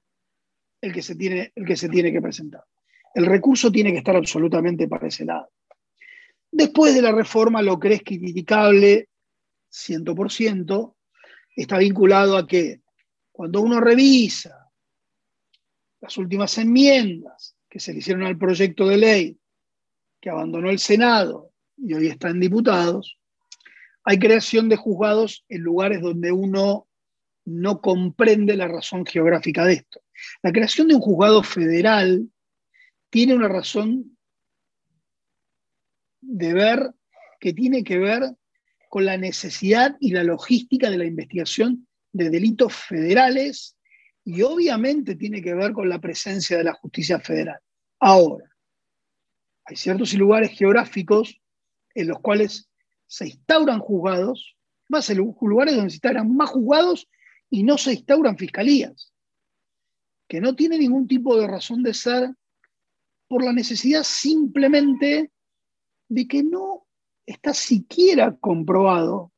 el 0.82 0.94
que 0.94 1.02
se 1.02 1.16
tiene, 1.16 1.52
el 1.56 1.66
que, 1.66 1.76
se 1.76 1.90
tiene 1.90 2.12
que 2.12 2.22
presentar. 2.22 2.64
El 3.14 3.26
recurso 3.26 3.72
tiene 3.72 3.92
que 3.92 4.00
estar 4.00 4.16
absolutamente 4.16 4.88
para 4.88 5.08
ese 5.08 5.26
lado. 5.26 5.50
Después 6.58 6.96
de 6.96 7.04
la 7.04 7.12
reforma, 7.12 7.62
lo 7.62 7.80
que 7.80 7.94
es 7.94 8.02
criticable, 8.02 9.10
100%, 9.72 10.96
está 11.56 11.78
vinculado 11.78 12.36
a 12.36 12.48
que 12.48 12.82
cuando 13.32 13.62
uno 13.62 13.80
revisa 13.80 14.68
las 16.02 16.18
últimas 16.18 16.58
enmiendas 16.58 17.56
que 17.70 17.80
se 17.80 17.94
le 17.94 18.00
hicieron 18.00 18.24
al 18.24 18.40
proyecto 18.40 18.88
de 18.88 18.98
ley 18.98 19.40
que 20.20 20.32
abandonó 20.32 20.72
el 20.72 20.80
Senado 20.80 21.52
y 21.78 21.94
hoy 21.94 22.08
está 22.08 22.30
en 22.30 22.40
diputados, 22.40 23.20
hay 24.04 24.18
creación 24.18 24.68
de 24.68 24.78
juzgados 24.78 25.46
en 25.50 25.62
lugares 25.62 26.02
donde 26.02 26.32
uno 26.32 26.88
no 27.46 27.82
comprende 27.82 28.58
la 28.58 28.68
razón 28.68 29.06
geográfica 29.06 29.64
de 29.64 29.74
esto. 29.74 30.02
La 30.42 30.52
creación 30.52 30.88
de 30.88 30.96
un 30.96 31.02
juzgado 31.02 31.44
federal 31.44 32.28
tiene 33.12 33.36
una 33.36 33.48
razón 33.48 34.17
de 36.22 36.54
ver 36.54 36.94
que 37.40 37.54
tiene 37.54 37.84
que 37.84 37.98
ver 37.98 38.36
con 38.90 39.06
la 39.06 39.18
necesidad 39.18 39.96
y 40.00 40.12
la 40.12 40.24
logística 40.24 40.90
de 40.90 40.98
la 40.98 41.06
investigación 41.06 41.88
de 42.14 42.30
delitos 42.30 42.74
federales 42.74 43.76
y 44.24 44.42
obviamente 44.42 45.16
tiene 45.16 45.42
que 45.42 45.54
ver 45.54 45.74
con 45.74 45.90
la 45.90 46.00
presencia 46.00 46.58
de 46.58 46.64
la 46.64 46.74
justicia 46.74 47.20
federal. 47.20 47.60
Ahora, 48.00 48.46
hay 49.66 49.76
ciertos 49.76 50.14
lugares 50.14 50.52
geográficos 50.52 51.40
en 51.94 52.08
los 52.08 52.20
cuales 52.20 52.70
se 53.08 53.28
instauran 53.28 53.80
juzgados, 53.80 54.56
más 54.90 55.10
en 55.10 55.18
lugares 55.18 55.76
donde 55.76 55.90
se 55.90 55.96
instauran 55.96 56.36
más 56.36 56.50
juzgados 56.50 57.08
y 57.50 57.64
no 57.64 57.78
se 57.78 57.94
instauran 57.94 58.38
fiscalías, 58.38 59.14
que 60.28 60.42
no 60.42 60.56
tiene 60.56 60.78
ningún 60.78 61.08
tipo 61.08 61.40
de 61.40 61.48
razón 61.48 61.84
de 61.84 61.94
ser 61.94 62.30
por 63.28 63.44
la 63.44 63.54
necesidad 63.54 64.04
simplemente 64.04 65.32
de 66.10 66.28
que 66.28 66.44
no 66.44 66.86
está 67.26 67.54
siquiera 67.54 68.36
comprobado 68.40 69.32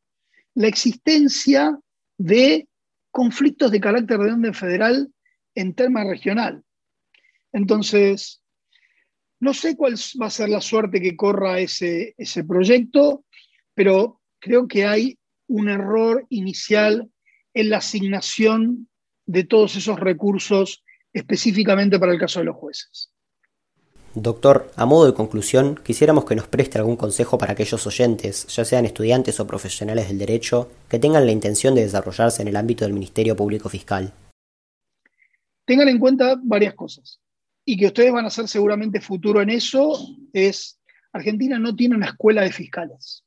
la 0.54 0.68
existencia 0.68 1.80
de 2.18 2.68
conflictos 3.12 3.72
de 3.72 3.80
carácter 3.80 4.20
de 4.20 4.32
orden 4.32 4.54
federal 4.54 5.12
en 5.56 5.74
tema 5.74 6.04
regional. 6.04 6.64
Entonces, 7.52 8.42
no 9.40 9.54
sé 9.54 9.76
cuál 9.76 9.96
va 10.22 10.28
a 10.28 10.32
ser 10.32 10.50
la 10.50 10.62
suerte 10.62 11.02
que 11.02 11.16
corra 11.16 11.60
ese, 11.60 12.14
ese 12.18 12.44
proyecto, 12.44 13.26
pero 13.74 14.22
creo 14.40 14.68
que 14.68 14.86
hay 14.86 15.18
un 15.48 15.70
error 15.70 16.26
inicial 16.30 17.10
en 17.54 17.70
la 17.70 17.78
asignación 17.78 18.90
de 19.26 19.44
todos 19.44 19.76
esos 19.76 20.00
recursos 20.00 20.84
específicamente 21.14 22.00
para 22.00 22.12
el 22.12 22.20
caso 22.20 22.40
de 22.40 22.46
los 22.46 22.56
jueces. 22.56 23.12
Doctor, 24.16 24.72
a 24.76 24.86
modo 24.88 25.06
de 25.06 25.14
conclusión, 25.14 25.80
quisiéramos 25.84 26.26
que 26.26 26.36
nos 26.36 26.48
preste 26.48 26.80
algún 26.80 26.96
consejo 26.96 27.38
para 27.38 27.54
aquellos 27.54 27.86
oyentes, 27.86 28.48
ya 28.48 28.66
sean 28.66 28.86
estudiantes 28.86 29.40
o 29.40 29.46
profesionales 29.46 30.08
del 30.08 30.18
derecho, 30.18 30.70
que 30.90 30.98
tengan 30.98 31.28
la 31.28 31.32
intención 31.32 31.76
de 31.76 31.84
desarrollarse 31.84 32.42
en 32.42 32.48
el 32.48 32.56
ámbito 32.56 32.86
del 32.86 32.94
Ministerio 32.94 33.36
Público 33.36 33.70
Fiscal. 33.70 34.12
Tengan 35.66 35.90
en 35.90 36.00
cuenta 36.00 36.40
varias 36.42 36.74
cosas 36.74 37.20
y 37.64 37.78
que 37.78 37.86
ustedes 37.86 38.12
van 38.12 38.26
a 38.26 38.32
ser 38.32 38.48
seguramente 38.48 39.00
futuro 39.00 39.44
en 39.44 39.52
eso, 39.52 39.96
es 40.34 40.80
Argentina 41.14 41.60
no 41.60 41.76
tiene 41.76 41.96
una 41.96 42.08
escuela 42.08 42.42
de 42.42 42.52
fiscales, 42.52 43.24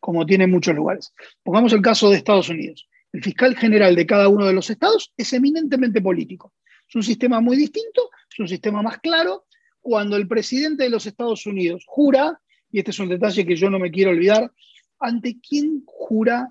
como 0.00 0.24
tiene 0.24 0.44
en 0.44 0.50
muchos 0.50 0.74
lugares. 0.74 1.12
Pongamos 1.42 1.74
el 1.74 1.82
caso 1.82 2.08
de 2.08 2.16
Estados 2.16 2.48
Unidos. 2.48 2.88
El 3.12 3.22
fiscal 3.22 3.54
general 3.56 3.94
de 3.94 4.06
cada 4.06 4.28
uno 4.28 4.46
de 4.46 4.54
los 4.54 4.70
estados 4.70 5.12
es 5.18 5.34
eminentemente 5.34 6.00
político. 6.00 6.54
Es 6.88 6.94
un 6.94 7.02
sistema 7.02 7.40
muy 7.40 7.58
distinto, 7.58 8.08
es 8.32 8.38
un 8.38 8.48
sistema 8.48 8.82
más 8.82 8.98
claro, 8.98 9.44
cuando 9.84 10.16
el 10.16 10.26
presidente 10.26 10.84
de 10.84 10.88
los 10.88 11.04
Estados 11.04 11.44
Unidos 11.44 11.84
jura, 11.86 12.40
y 12.72 12.78
este 12.78 12.90
es 12.90 12.98
un 13.00 13.10
detalle 13.10 13.44
que 13.44 13.54
yo 13.54 13.68
no 13.68 13.78
me 13.78 13.90
quiero 13.90 14.12
olvidar, 14.12 14.50
¿ante 14.98 15.38
quién 15.46 15.82
jura 15.84 16.48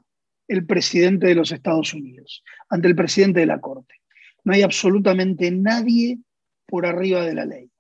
el 0.48 0.67
presidente 0.67 1.26
de 1.26 1.34
los 1.34 1.52
Estados 1.52 1.96
Unidos? 1.96 2.43
Ante 2.69 2.89
el 2.89 2.96
presidente 2.96 3.39
de 3.39 3.48
la 3.48 3.60
Corte. 3.60 3.96
No 4.43 4.54
hay 4.54 4.62
absolutamente 4.62 5.50
nadie 5.50 6.19
por 6.67 6.86
arriba 6.86 7.26
de 7.26 7.34
la 7.34 7.46
ley. 7.46 7.72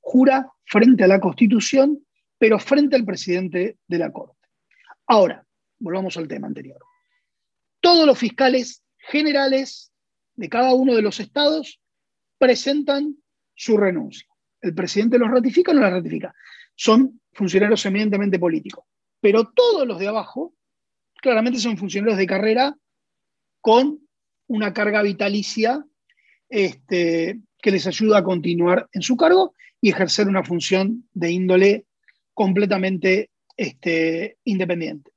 Jura 0.00 0.52
frente 0.64 1.04
a 1.04 1.08
la 1.08 1.18
Constitución, 1.18 2.04
pero 2.36 2.58
frente 2.58 2.94
al 2.94 3.06
presidente 3.06 3.78
de 3.88 3.98
la 3.98 4.12
Corte. 4.12 4.48
Ahora, 5.06 5.42
volvamos 5.78 6.14
al 6.18 6.28
tema 6.28 6.46
anterior. 6.46 6.78
Todos 7.80 8.06
los 8.06 8.18
fiscales 8.18 8.82
generales 8.98 9.92
de 10.34 10.50
cada 10.50 10.74
uno 10.74 10.94
de 10.94 11.00
los 11.00 11.20
estados 11.20 11.80
presentan 12.36 13.16
su 13.54 13.78
renuncia. 13.78 14.29
¿El 14.60 14.74
presidente 14.74 15.18
los 15.18 15.30
ratifica 15.30 15.72
o 15.72 15.74
no 15.74 15.80
los 15.80 15.90
ratifica? 15.90 16.34
Son 16.74 17.20
funcionarios 17.32 17.84
eminentemente 17.86 18.38
políticos. 18.38 18.84
Pero 19.20 19.48
todos 19.48 19.86
los 19.86 19.98
de 19.98 20.08
abajo, 20.08 20.54
claramente 21.20 21.60
son 21.60 21.76
funcionarios 21.76 22.18
de 22.18 22.26
carrera 22.26 22.76
con 23.60 24.00
una 24.46 24.72
carga 24.72 25.02
vitalicia 25.02 25.84
este, 26.48 27.40
que 27.58 27.70
les 27.70 27.86
ayuda 27.86 28.18
a 28.18 28.24
continuar 28.24 28.88
en 28.92 29.02
su 29.02 29.16
cargo 29.16 29.54
y 29.80 29.90
ejercer 29.90 30.28
una 30.28 30.42
función 30.42 31.08
de 31.12 31.30
índole 31.30 31.86
completamente 32.34 33.30
este, 33.56 34.38
independiente. 34.44 35.12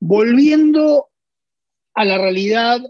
Volviendo 0.00 1.08
a 1.94 2.04
la 2.04 2.18
realidad 2.18 2.80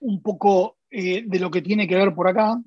un 0.00 0.22
poco 0.22 0.78
eh, 0.90 1.22
de 1.26 1.38
lo 1.38 1.50
que 1.50 1.62
tiene 1.62 1.86
que 1.86 1.96
ver 1.96 2.14
por 2.14 2.28
acá, 2.28 2.60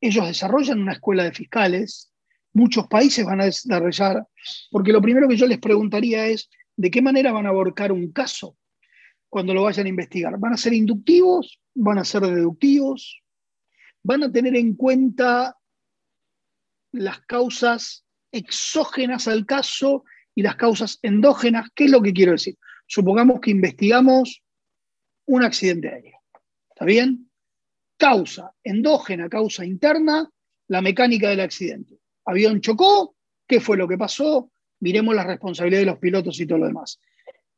ellos 0.00 0.26
desarrollan 0.26 0.80
una 0.80 0.92
escuela 0.92 1.24
de 1.24 1.32
fiscales, 1.32 2.12
muchos 2.52 2.86
países 2.86 3.24
van 3.24 3.40
a 3.40 3.44
desarrollar, 3.44 4.26
porque 4.70 4.92
lo 4.92 5.02
primero 5.02 5.28
que 5.28 5.36
yo 5.36 5.46
les 5.46 5.58
preguntaría 5.58 6.26
es, 6.26 6.48
¿de 6.76 6.90
qué 6.90 7.02
manera 7.02 7.32
van 7.32 7.46
a 7.46 7.50
aborcar 7.50 7.92
un 7.92 8.12
caso 8.12 8.56
cuando 9.28 9.54
lo 9.54 9.64
vayan 9.64 9.86
a 9.86 9.90
investigar? 9.90 10.38
¿Van 10.38 10.54
a 10.54 10.56
ser 10.56 10.72
inductivos? 10.72 11.60
¿Van 11.74 11.98
a 11.98 12.04
ser 12.04 12.22
deductivos? 12.22 13.22
¿Van 14.02 14.22
a 14.22 14.32
tener 14.32 14.56
en 14.56 14.74
cuenta 14.74 15.56
las 16.92 17.20
causas 17.22 18.06
exógenas 18.32 19.28
al 19.28 19.44
caso 19.44 20.04
y 20.34 20.42
las 20.42 20.56
causas 20.56 20.98
endógenas? 21.02 21.68
¿Qué 21.74 21.84
es 21.84 21.90
lo 21.90 22.00
que 22.00 22.12
quiero 22.12 22.32
decir? 22.32 22.56
Supongamos 22.86 23.40
que 23.40 23.50
investigamos 23.50 24.42
un 25.26 25.42
accidente 25.42 25.88
aéreo. 25.88 26.18
¿Está 26.70 26.84
bien? 26.84 27.25
Causa 27.96 28.54
endógena, 28.62 29.28
causa 29.28 29.64
interna, 29.64 30.30
la 30.68 30.82
mecánica 30.82 31.30
del 31.30 31.40
accidente. 31.40 31.98
Avión 32.24 32.60
chocó, 32.60 33.16
¿qué 33.46 33.60
fue 33.60 33.76
lo 33.76 33.88
que 33.88 33.96
pasó? 33.96 34.50
Miremos 34.80 35.14
la 35.14 35.24
responsabilidad 35.24 35.80
de 35.80 35.86
los 35.86 35.98
pilotos 35.98 36.38
y 36.40 36.46
todo 36.46 36.58
lo 36.58 36.66
demás. 36.66 37.00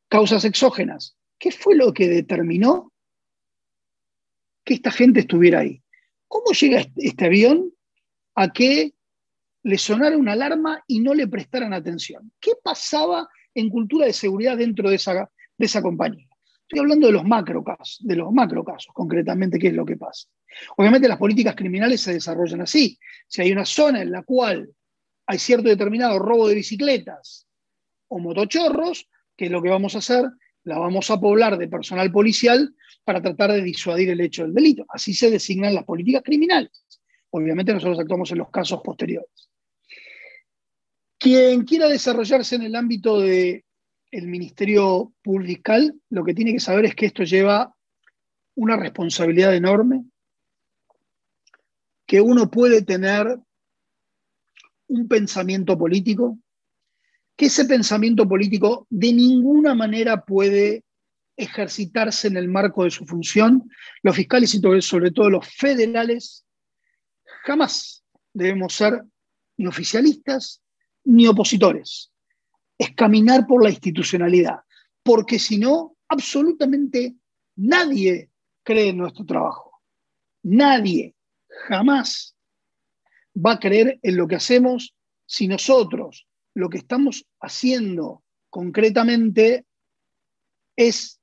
Causas 0.07 0.45
exógenas, 0.45 1.17
¿qué 1.37 1.51
fue 1.51 1.75
lo 1.75 1.93
que 1.93 2.07
determinó 2.07 2.93
que 4.63 4.75
esta 4.75 4.91
gente 4.91 5.21
estuviera 5.21 5.59
ahí? 5.59 5.81
¿Cómo 6.27 6.51
llega 6.51 6.85
este, 6.95 7.25
avión 7.25 7.73
a 8.35 8.53
que 8.53 8.93
le 9.63 9.77
sonara 9.77 10.17
una 10.17 10.33
alarma 10.33 10.83
y 10.87 10.99
no 10.99 11.13
le 11.13 11.27
prestaran 11.27 11.73
atención. 11.73 12.31
¿Qué 12.39 12.51
pasaba 12.63 13.27
en 13.53 13.69
cultura 13.69 14.05
de 14.05 14.13
seguridad 14.13 14.57
dentro 14.57 14.89
de 14.89 14.95
esa, 14.95 15.29
de 15.57 15.65
esa 15.65 15.81
compañía? 15.81 16.28
Estoy 16.69 16.81
hablando 16.81 17.07
de 17.07 17.13
los 17.13 17.23
macro 17.23 17.63
casos, 17.63 17.97
de 18.01 18.15
los 18.15 18.31
macro 18.31 18.63
casos, 18.63 18.93
concretamente, 18.93 19.57
qué 19.57 19.69
es 19.69 19.73
lo 19.73 19.83
que 19.83 19.97
pasa. 19.97 20.27
Obviamente 20.77 21.07
las 21.07 21.17
políticas 21.17 21.55
criminales 21.55 21.99
se 21.99 22.13
desarrollan 22.13 22.61
así. 22.61 22.95
Si 23.27 23.41
hay 23.41 23.51
una 23.51 23.65
zona 23.65 24.03
en 24.03 24.11
la 24.11 24.21
cual 24.21 24.69
hay 25.25 25.39
cierto 25.39 25.67
determinado 25.67 26.19
robo 26.19 26.47
de 26.47 26.53
bicicletas 26.53 27.47
o 28.07 28.19
motochorros, 28.19 29.09
¿qué 29.35 29.45
es 29.45 29.51
lo 29.51 29.63
que 29.63 29.69
vamos 29.69 29.95
a 29.95 29.97
hacer? 29.97 30.25
La 30.63 30.77
vamos 30.77 31.09
a 31.09 31.19
poblar 31.19 31.57
de 31.57 31.67
personal 31.67 32.11
policial 32.11 32.71
para 33.03 33.19
tratar 33.19 33.51
de 33.51 33.63
disuadir 33.63 34.11
el 34.11 34.21
hecho 34.21 34.43
del 34.43 34.53
delito. 34.53 34.85
Así 34.89 35.15
se 35.15 35.31
designan 35.31 35.73
las 35.73 35.85
políticas 35.85 36.21
criminales. 36.23 36.85
Obviamente 37.31 37.73
nosotros 37.73 37.99
actuamos 37.99 38.31
en 38.31 38.37
los 38.37 38.51
casos 38.51 38.79
posteriores. 38.83 39.49
Quien 41.17 41.65
quiera 41.65 41.87
desarrollarse 41.87 42.57
en 42.57 42.61
el 42.61 42.75
ámbito 42.75 43.19
del 44.11 44.27
Ministerio 44.27 45.13
Público, 45.21 45.73
lo 46.09 46.23
que 46.23 46.33
tiene 46.33 46.53
que 46.53 46.59
saber 46.59 46.85
es 46.85 46.95
que 46.95 47.07
esto 47.07 47.23
lleva 47.23 47.73
una 48.55 48.75
responsabilidad 48.75 49.55
enorme, 49.55 50.03
que 52.05 52.19
uno 52.19 52.49
puede 52.49 52.81
tener 52.81 53.39
un 54.87 55.07
pensamiento 55.07 55.77
político, 55.77 56.39
que 57.35 57.45
ese 57.45 57.65
pensamiento 57.65 58.27
político 58.27 58.87
de 58.89 59.13
ninguna 59.13 59.75
manera 59.75 60.25
puede 60.25 60.83
ejercitarse 61.37 62.27
en 62.27 62.37
el 62.37 62.49
marco 62.49 62.83
de 62.83 62.91
su 62.91 63.05
función. 63.05 63.69
Los 64.01 64.15
fiscales 64.15 64.53
y 64.53 64.81
sobre 64.81 65.11
todo 65.11 65.29
los 65.29 65.47
federales 65.47 66.45
jamás 67.43 68.03
debemos 68.33 68.73
ser 68.73 69.03
ni 69.57 69.67
oficialistas 69.67 70.61
ni 71.05 71.27
opositores. 71.27 72.11
Es 72.79 72.95
caminar 72.95 73.45
por 73.45 73.63
la 73.63 73.69
institucionalidad, 73.69 74.61
porque 75.03 75.37
si 75.37 75.59
no, 75.59 75.95
absolutamente 76.07 77.15
nadie 77.55 78.31
cree 78.63 78.89
en 78.89 78.97
nuestro 78.97 79.25
trabajo. 79.25 79.81
Nadie 80.41 81.13
jamás 81.67 82.35
va 83.35 83.53
a 83.53 83.59
creer 83.59 83.99
en 84.01 84.17
lo 84.17 84.27
que 84.27 84.35
hacemos 84.35 84.95
si 85.25 85.47
nosotros 85.47 86.25
lo 86.55 86.69
que 86.69 86.79
estamos 86.79 87.25
haciendo 87.39 88.23
concretamente 88.49 89.65
es 90.75 91.19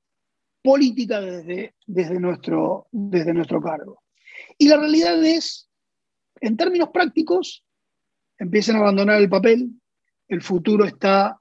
política 0.63 1.19
desde, 1.21 1.75
desde, 1.85 2.19
nuestro, 2.19 2.87
desde 2.91 3.33
nuestro 3.33 3.61
cargo. 3.61 4.03
Y 4.57 4.67
la 4.67 4.77
realidad 4.77 5.23
es, 5.23 5.69
en 6.39 6.57
términos 6.57 6.89
prácticos, 6.89 7.65
empiecen 8.37 8.75
a 8.75 8.79
abandonar 8.79 9.21
el 9.21 9.29
papel, 9.29 9.69
el 10.27 10.41
futuro 10.41 10.85
está 10.85 11.39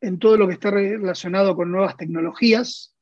en 0.00 0.18
todo 0.18 0.36
lo 0.36 0.46
que 0.46 0.54
está 0.54 0.70
relacionado 0.70 1.56
con 1.56 1.70
nuevas 1.70 1.96
tecnologías, 1.96 2.94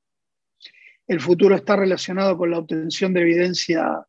el 1.06 1.20
futuro 1.20 1.54
está 1.54 1.76
relacionado 1.76 2.36
con 2.38 2.50
la 2.50 2.58
obtención 2.58 3.12
de 3.12 3.20
evidencia 3.22 4.06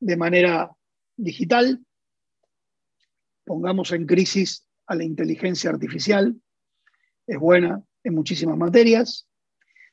de 0.00 0.16
manera 0.16 0.70
digital, 1.16 1.80
pongamos 3.44 3.92
en 3.92 4.06
crisis 4.06 4.66
a 4.86 4.94
la 4.94 5.04
inteligencia 5.04 5.70
artificial, 5.70 6.36
es 7.26 7.38
buena 7.38 7.82
en 8.04 8.14
muchísimas 8.14 8.56
materias, 8.56 9.26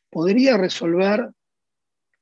podría 0.09 0.57
resolver 0.57 1.31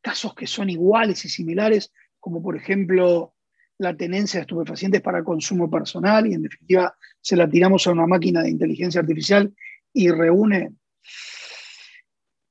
casos 0.01 0.35
que 0.35 0.47
son 0.47 0.69
iguales 0.69 1.25
y 1.25 1.29
similares, 1.29 1.91
como 2.19 2.41
por 2.41 2.55
ejemplo 2.55 3.33
la 3.77 3.95
tenencia 3.97 4.39
de 4.39 4.41
estupefacientes 4.41 5.01
para 5.01 5.23
consumo 5.23 5.69
personal 5.69 6.27
y 6.27 6.33
en 6.33 6.43
definitiva 6.43 6.95
se 7.19 7.35
la 7.35 7.49
tiramos 7.49 7.87
a 7.87 7.91
una 7.91 8.05
máquina 8.05 8.43
de 8.43 8.51
inteligencia 8.51 9.01
artificial 9.01 9.53
y 9.93 10.09
reúne, 10.09 10.73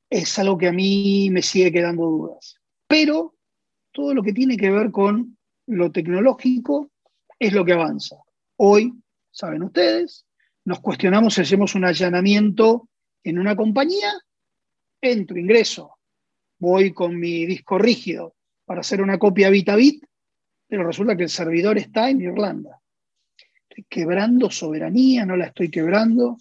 es 0.08 0.38
algo 0.38 0.58
que 0.58 0.68
a 0.68 0.72
mí 0.72 1.28
me 1.30 1.42
sigue 1.42 1.72
quedando 1.72 2.04
dudas. 2.04 2.56
Pero 2.86 3.36
todo 3.92 4.14
lo 4.14 4.22
que 4.22 4.32
tiene 4.32 4.56
que 4.56 4.70
ver 4.70 4.90
con 4.90 5.36
lo 5.66 5.92
tecnológico 5.92 6.90
es 7.38 7.52
lo 7.52 7.64
que 7.64 7.72
avanza. 7.72 8.16
Hoy, 8.56 8.92
saben 9.30 9.62
ustedes, 9.62 10.26
nos 10.64 10.80
cuestionamos 10.80 11.34
si 11.34 11.42
hacemos 11.42 11.74
un 11.74 11.84
allanamiento 11.84 12.88
en 13.22 13.38
una 13.38 13.56
compañía, 13.56 14.12
entro, 15.00 15.38
ingreso, 15.38 15.96
voy 16.58 16.92
con 16.92 17.18
mi 17.18 17.46
disco 17.46 17.78
rígido 17.78 18.34
para 18.64 18.80
hacer 18.80 19.00
una 19.00 19.18
copia 19.18 19.50
bit 19.50 19.68
a 19.68 19.76
bit 19.76 20.04
pero 20.70 20.86
resulta 20.86 21.16
que 21.16 21.24
el 21.24 21.28
servidor 21.28 21.76
está 21.78 22.08
en 22.08 22.20
Irlanda. 22.20 22.80
Estoy 23.68 23.84
quebrando 23.88 24.52
soberanía, 24.52 25.26
no 25.26 25.36
la 25.36 25.46
estoy 25.46 25.68
quebrando. 25.68 26.38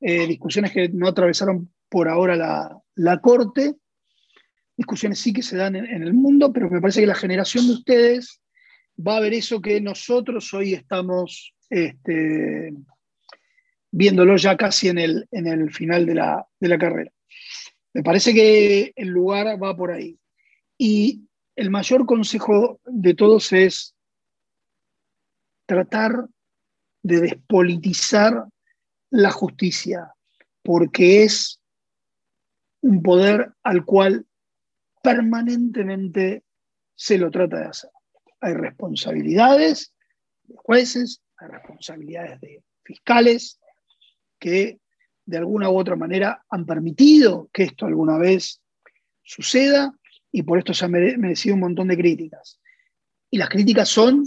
Eh, 0.00 0.26
discusiones 0.26 0.72
que 0.72 0.88
no 0.88 1.08
atravesaron 1.08 1.72
por 1.88 2.08
ahora 2.08 2.36
la, 2.94 3.20
Corte. 3.20 3.74
Discusiones 4.76 5.18
sí 5.18 5.32
que 5.32 5.42
se 5.42 5.56
dan 5.56 5.76
en, 5.76 6.02
el 6.02 6.12
mundo, 6.12 6.52
pero 6.52 6.68
me 6.68 6.80
parece 6.80 7.00
que 7.00 7.06
la 7.06 7.14
generación 7.14 7.66
de 7.66 7.72
ustedes 7.72 8.40
va 8.98 9.16
a 9.16 9.20
ver 9.20 9.32
eso 9.34 9.60
que 9.60 9.80
nosotros 9.80 10.52
hoy 10.52 10.74
estamos 10.74 11.54
este, 11.70 12.74
viéndolo 13.90 14.36
ya 14.36 14.56
casi 14.56 14.88
en 14.88 14.98
el, 14.98 15.26
en 15.30 15.46
el 15.46 15.72
final 15.72 16.04
de 16.04 16.14
la, 16.14 16.46
de 16.60 16.68
la 16.68 16.78
carrera. 16.78 17.10
Me 17.94 18.02
parece 18.02 18.34
que 18.34 18.92
el 18.94 19.08
lugar 19.08 19.46
va 19.62 19.74
por 19.74 19.90
ahí. 19.90 20.18
Y 20.76 21.22
el 21.54 21.70
mayor 21.70 22.04
consejo 22.04 22.80
de 22.84 23.14
todos 23.14 23.50
es 23.54 23.94
tratar 25.64 26.26
de 27.02 27.20
despolitizar 27.20 28.46
la 29.10 29.30
justicia, 29.30 30.14
porque 30.62 31.24
es 31.24 31.60
un 32.80 33.02
poder 33.02 33.52
al 33.62 33.84
cual 33.84 34.26
permanentemente 35.02 36.44
se 36.94 37.18
lo 37.18 37.30
trata 37.30 37.60
de 37.60 37.66
hacer. 37.66 37.90
Hay 38.40 38.54
responsabilidades 38.54 39.92
de 40.44 40.56
jueces, 40.56 41.22
hay 41.36 41.48
responsabilidades 41.48 42.40
de 42.40 42.62
fiscales 42.82 43.60
que 44.38 44.80
de 45.24 45.38
alguna 45.38 45.70
u 45.70 45.78
otra 45.78 45.96
manera 45.96 46.44
han 46.48 46.66
permitido 46.66 47.48
que 47.52 47.64
esto 47.64 47.86
alguna 47.86 48.16
vez 48.18 48.60
suceda 49.22 49.92
y 50.30 50.42
por 50.42 50.58
esto 50.58 50.72
se 50.72 50.84
ha 50.84 50.88
merecido 50.88 51.54
un 51.54 51.62
montón 51.62 51.88
de 51.88 51.96
críticas. 51.96 52.60
Y 53.30 53.38
las 53.38 53.48
críticas 53.48 53.88
son 53.88 54.26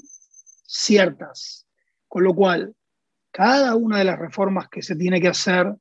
ciertas, 0.66 1.66
con 2.08 2.24
lo 2.24 2.36
cual 2.36 2.76
cada 3.40 3.74
una 3.78 4.00
de 4.00 4.04
las 4.04 4.20
reformas 4.20 4.68
que 4.68 4.82
se 4.82 4.98
tiene 4.98 5.22
que 5.22 5.30
hacer, 5.30 5.74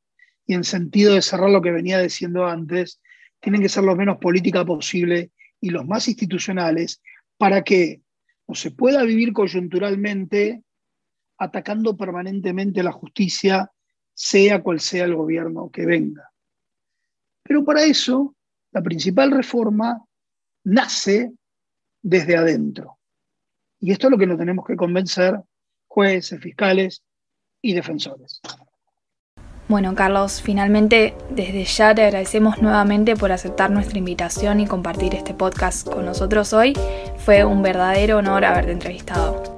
y 0.46 0.54
en 0.54 0.62
sentido 0.62 1.14
de 1.14 1.22
cerrar 1.22 1.50
lo 1.50 1.60
que 1.60 1.72
venía 1.72 1.98
diciendo 1.98 2.46
antes, 2.46 3.00
tienen 3.40 3.60
que 3.60 3.68
ser 3.68 3.82
lo 3.82 3.96
menos 3.96 4.18
política 4.18 4.64
posible 4.64 5.32
y 5.60 5.70
los 5.70 5.84
más 5.84 6.06
institucionales 6.06 7.02
para 7.36 7.64
que 7.64 8.00
no 8.46 8.54
se 8.54 8.70
pueda 8.70 9.02
vivir 9.02 9.32
coyunturalmente 9.32 10.62
atacando 11.36 11.96
permanentemente 11.96 12.80
la 12.84 12.92
justicia, 12.92 13.72
sea 14.14 14.62
cual 14.62 14.78
sea 14.78 15.06
el 15.06 15.16
gobierno 15.16 15.68
que 15.68 15.84
venga. 15.84 16.30
Pero 17.42 17.64
para 17.64 17.82
eso, 17.82 18.36
la 18.70 18.82
principal 18.82 19.32
reforma 19.32 20.00
nace 20.62 21.32
desde 22.02 22.36
adentro. 22.36 23.00
Y 23.80 23.90
esto 23.90 24.06
es 24.06 24.12
lo 24.12 24.18
que 24.18 24.28
nos 24.28 24.38
tenemos 24.38 24.64
que 24.64 24.76
convencer 24.76 25.40
jueces, 25.88 26.40
fiscales 26.40 27.02
y 27.62 27.72
defensores. 27.72 28.40
Bueno, 29.68 29.94
Carlos, 29.94 30.40
finalmente 30.40 31.14
desde 31.28 31.64
ya 31.64 31.94
te 31.94 32.02
agradecemos 32.02 32.62
nuevamente 32.62 33.16
por 33.16 33.32
aceptar 33.32 33.70
nuestra 33.70 33.98
invitación 33.98 34.60
y 34.60 34.66
compartir 34.66 35.14
este 35.14 35.34
podcast 35.34 35.86
con 35.86 36.06
nosotros 36.06 36.54
hoy. 36.54 36.72
Fue 37.18 37.44
un 37.44 37.62
verdadero 37.62 38.16
honor 38.18 38.46
haberte 38.46 38.72
entrevistado. 38.72 39.57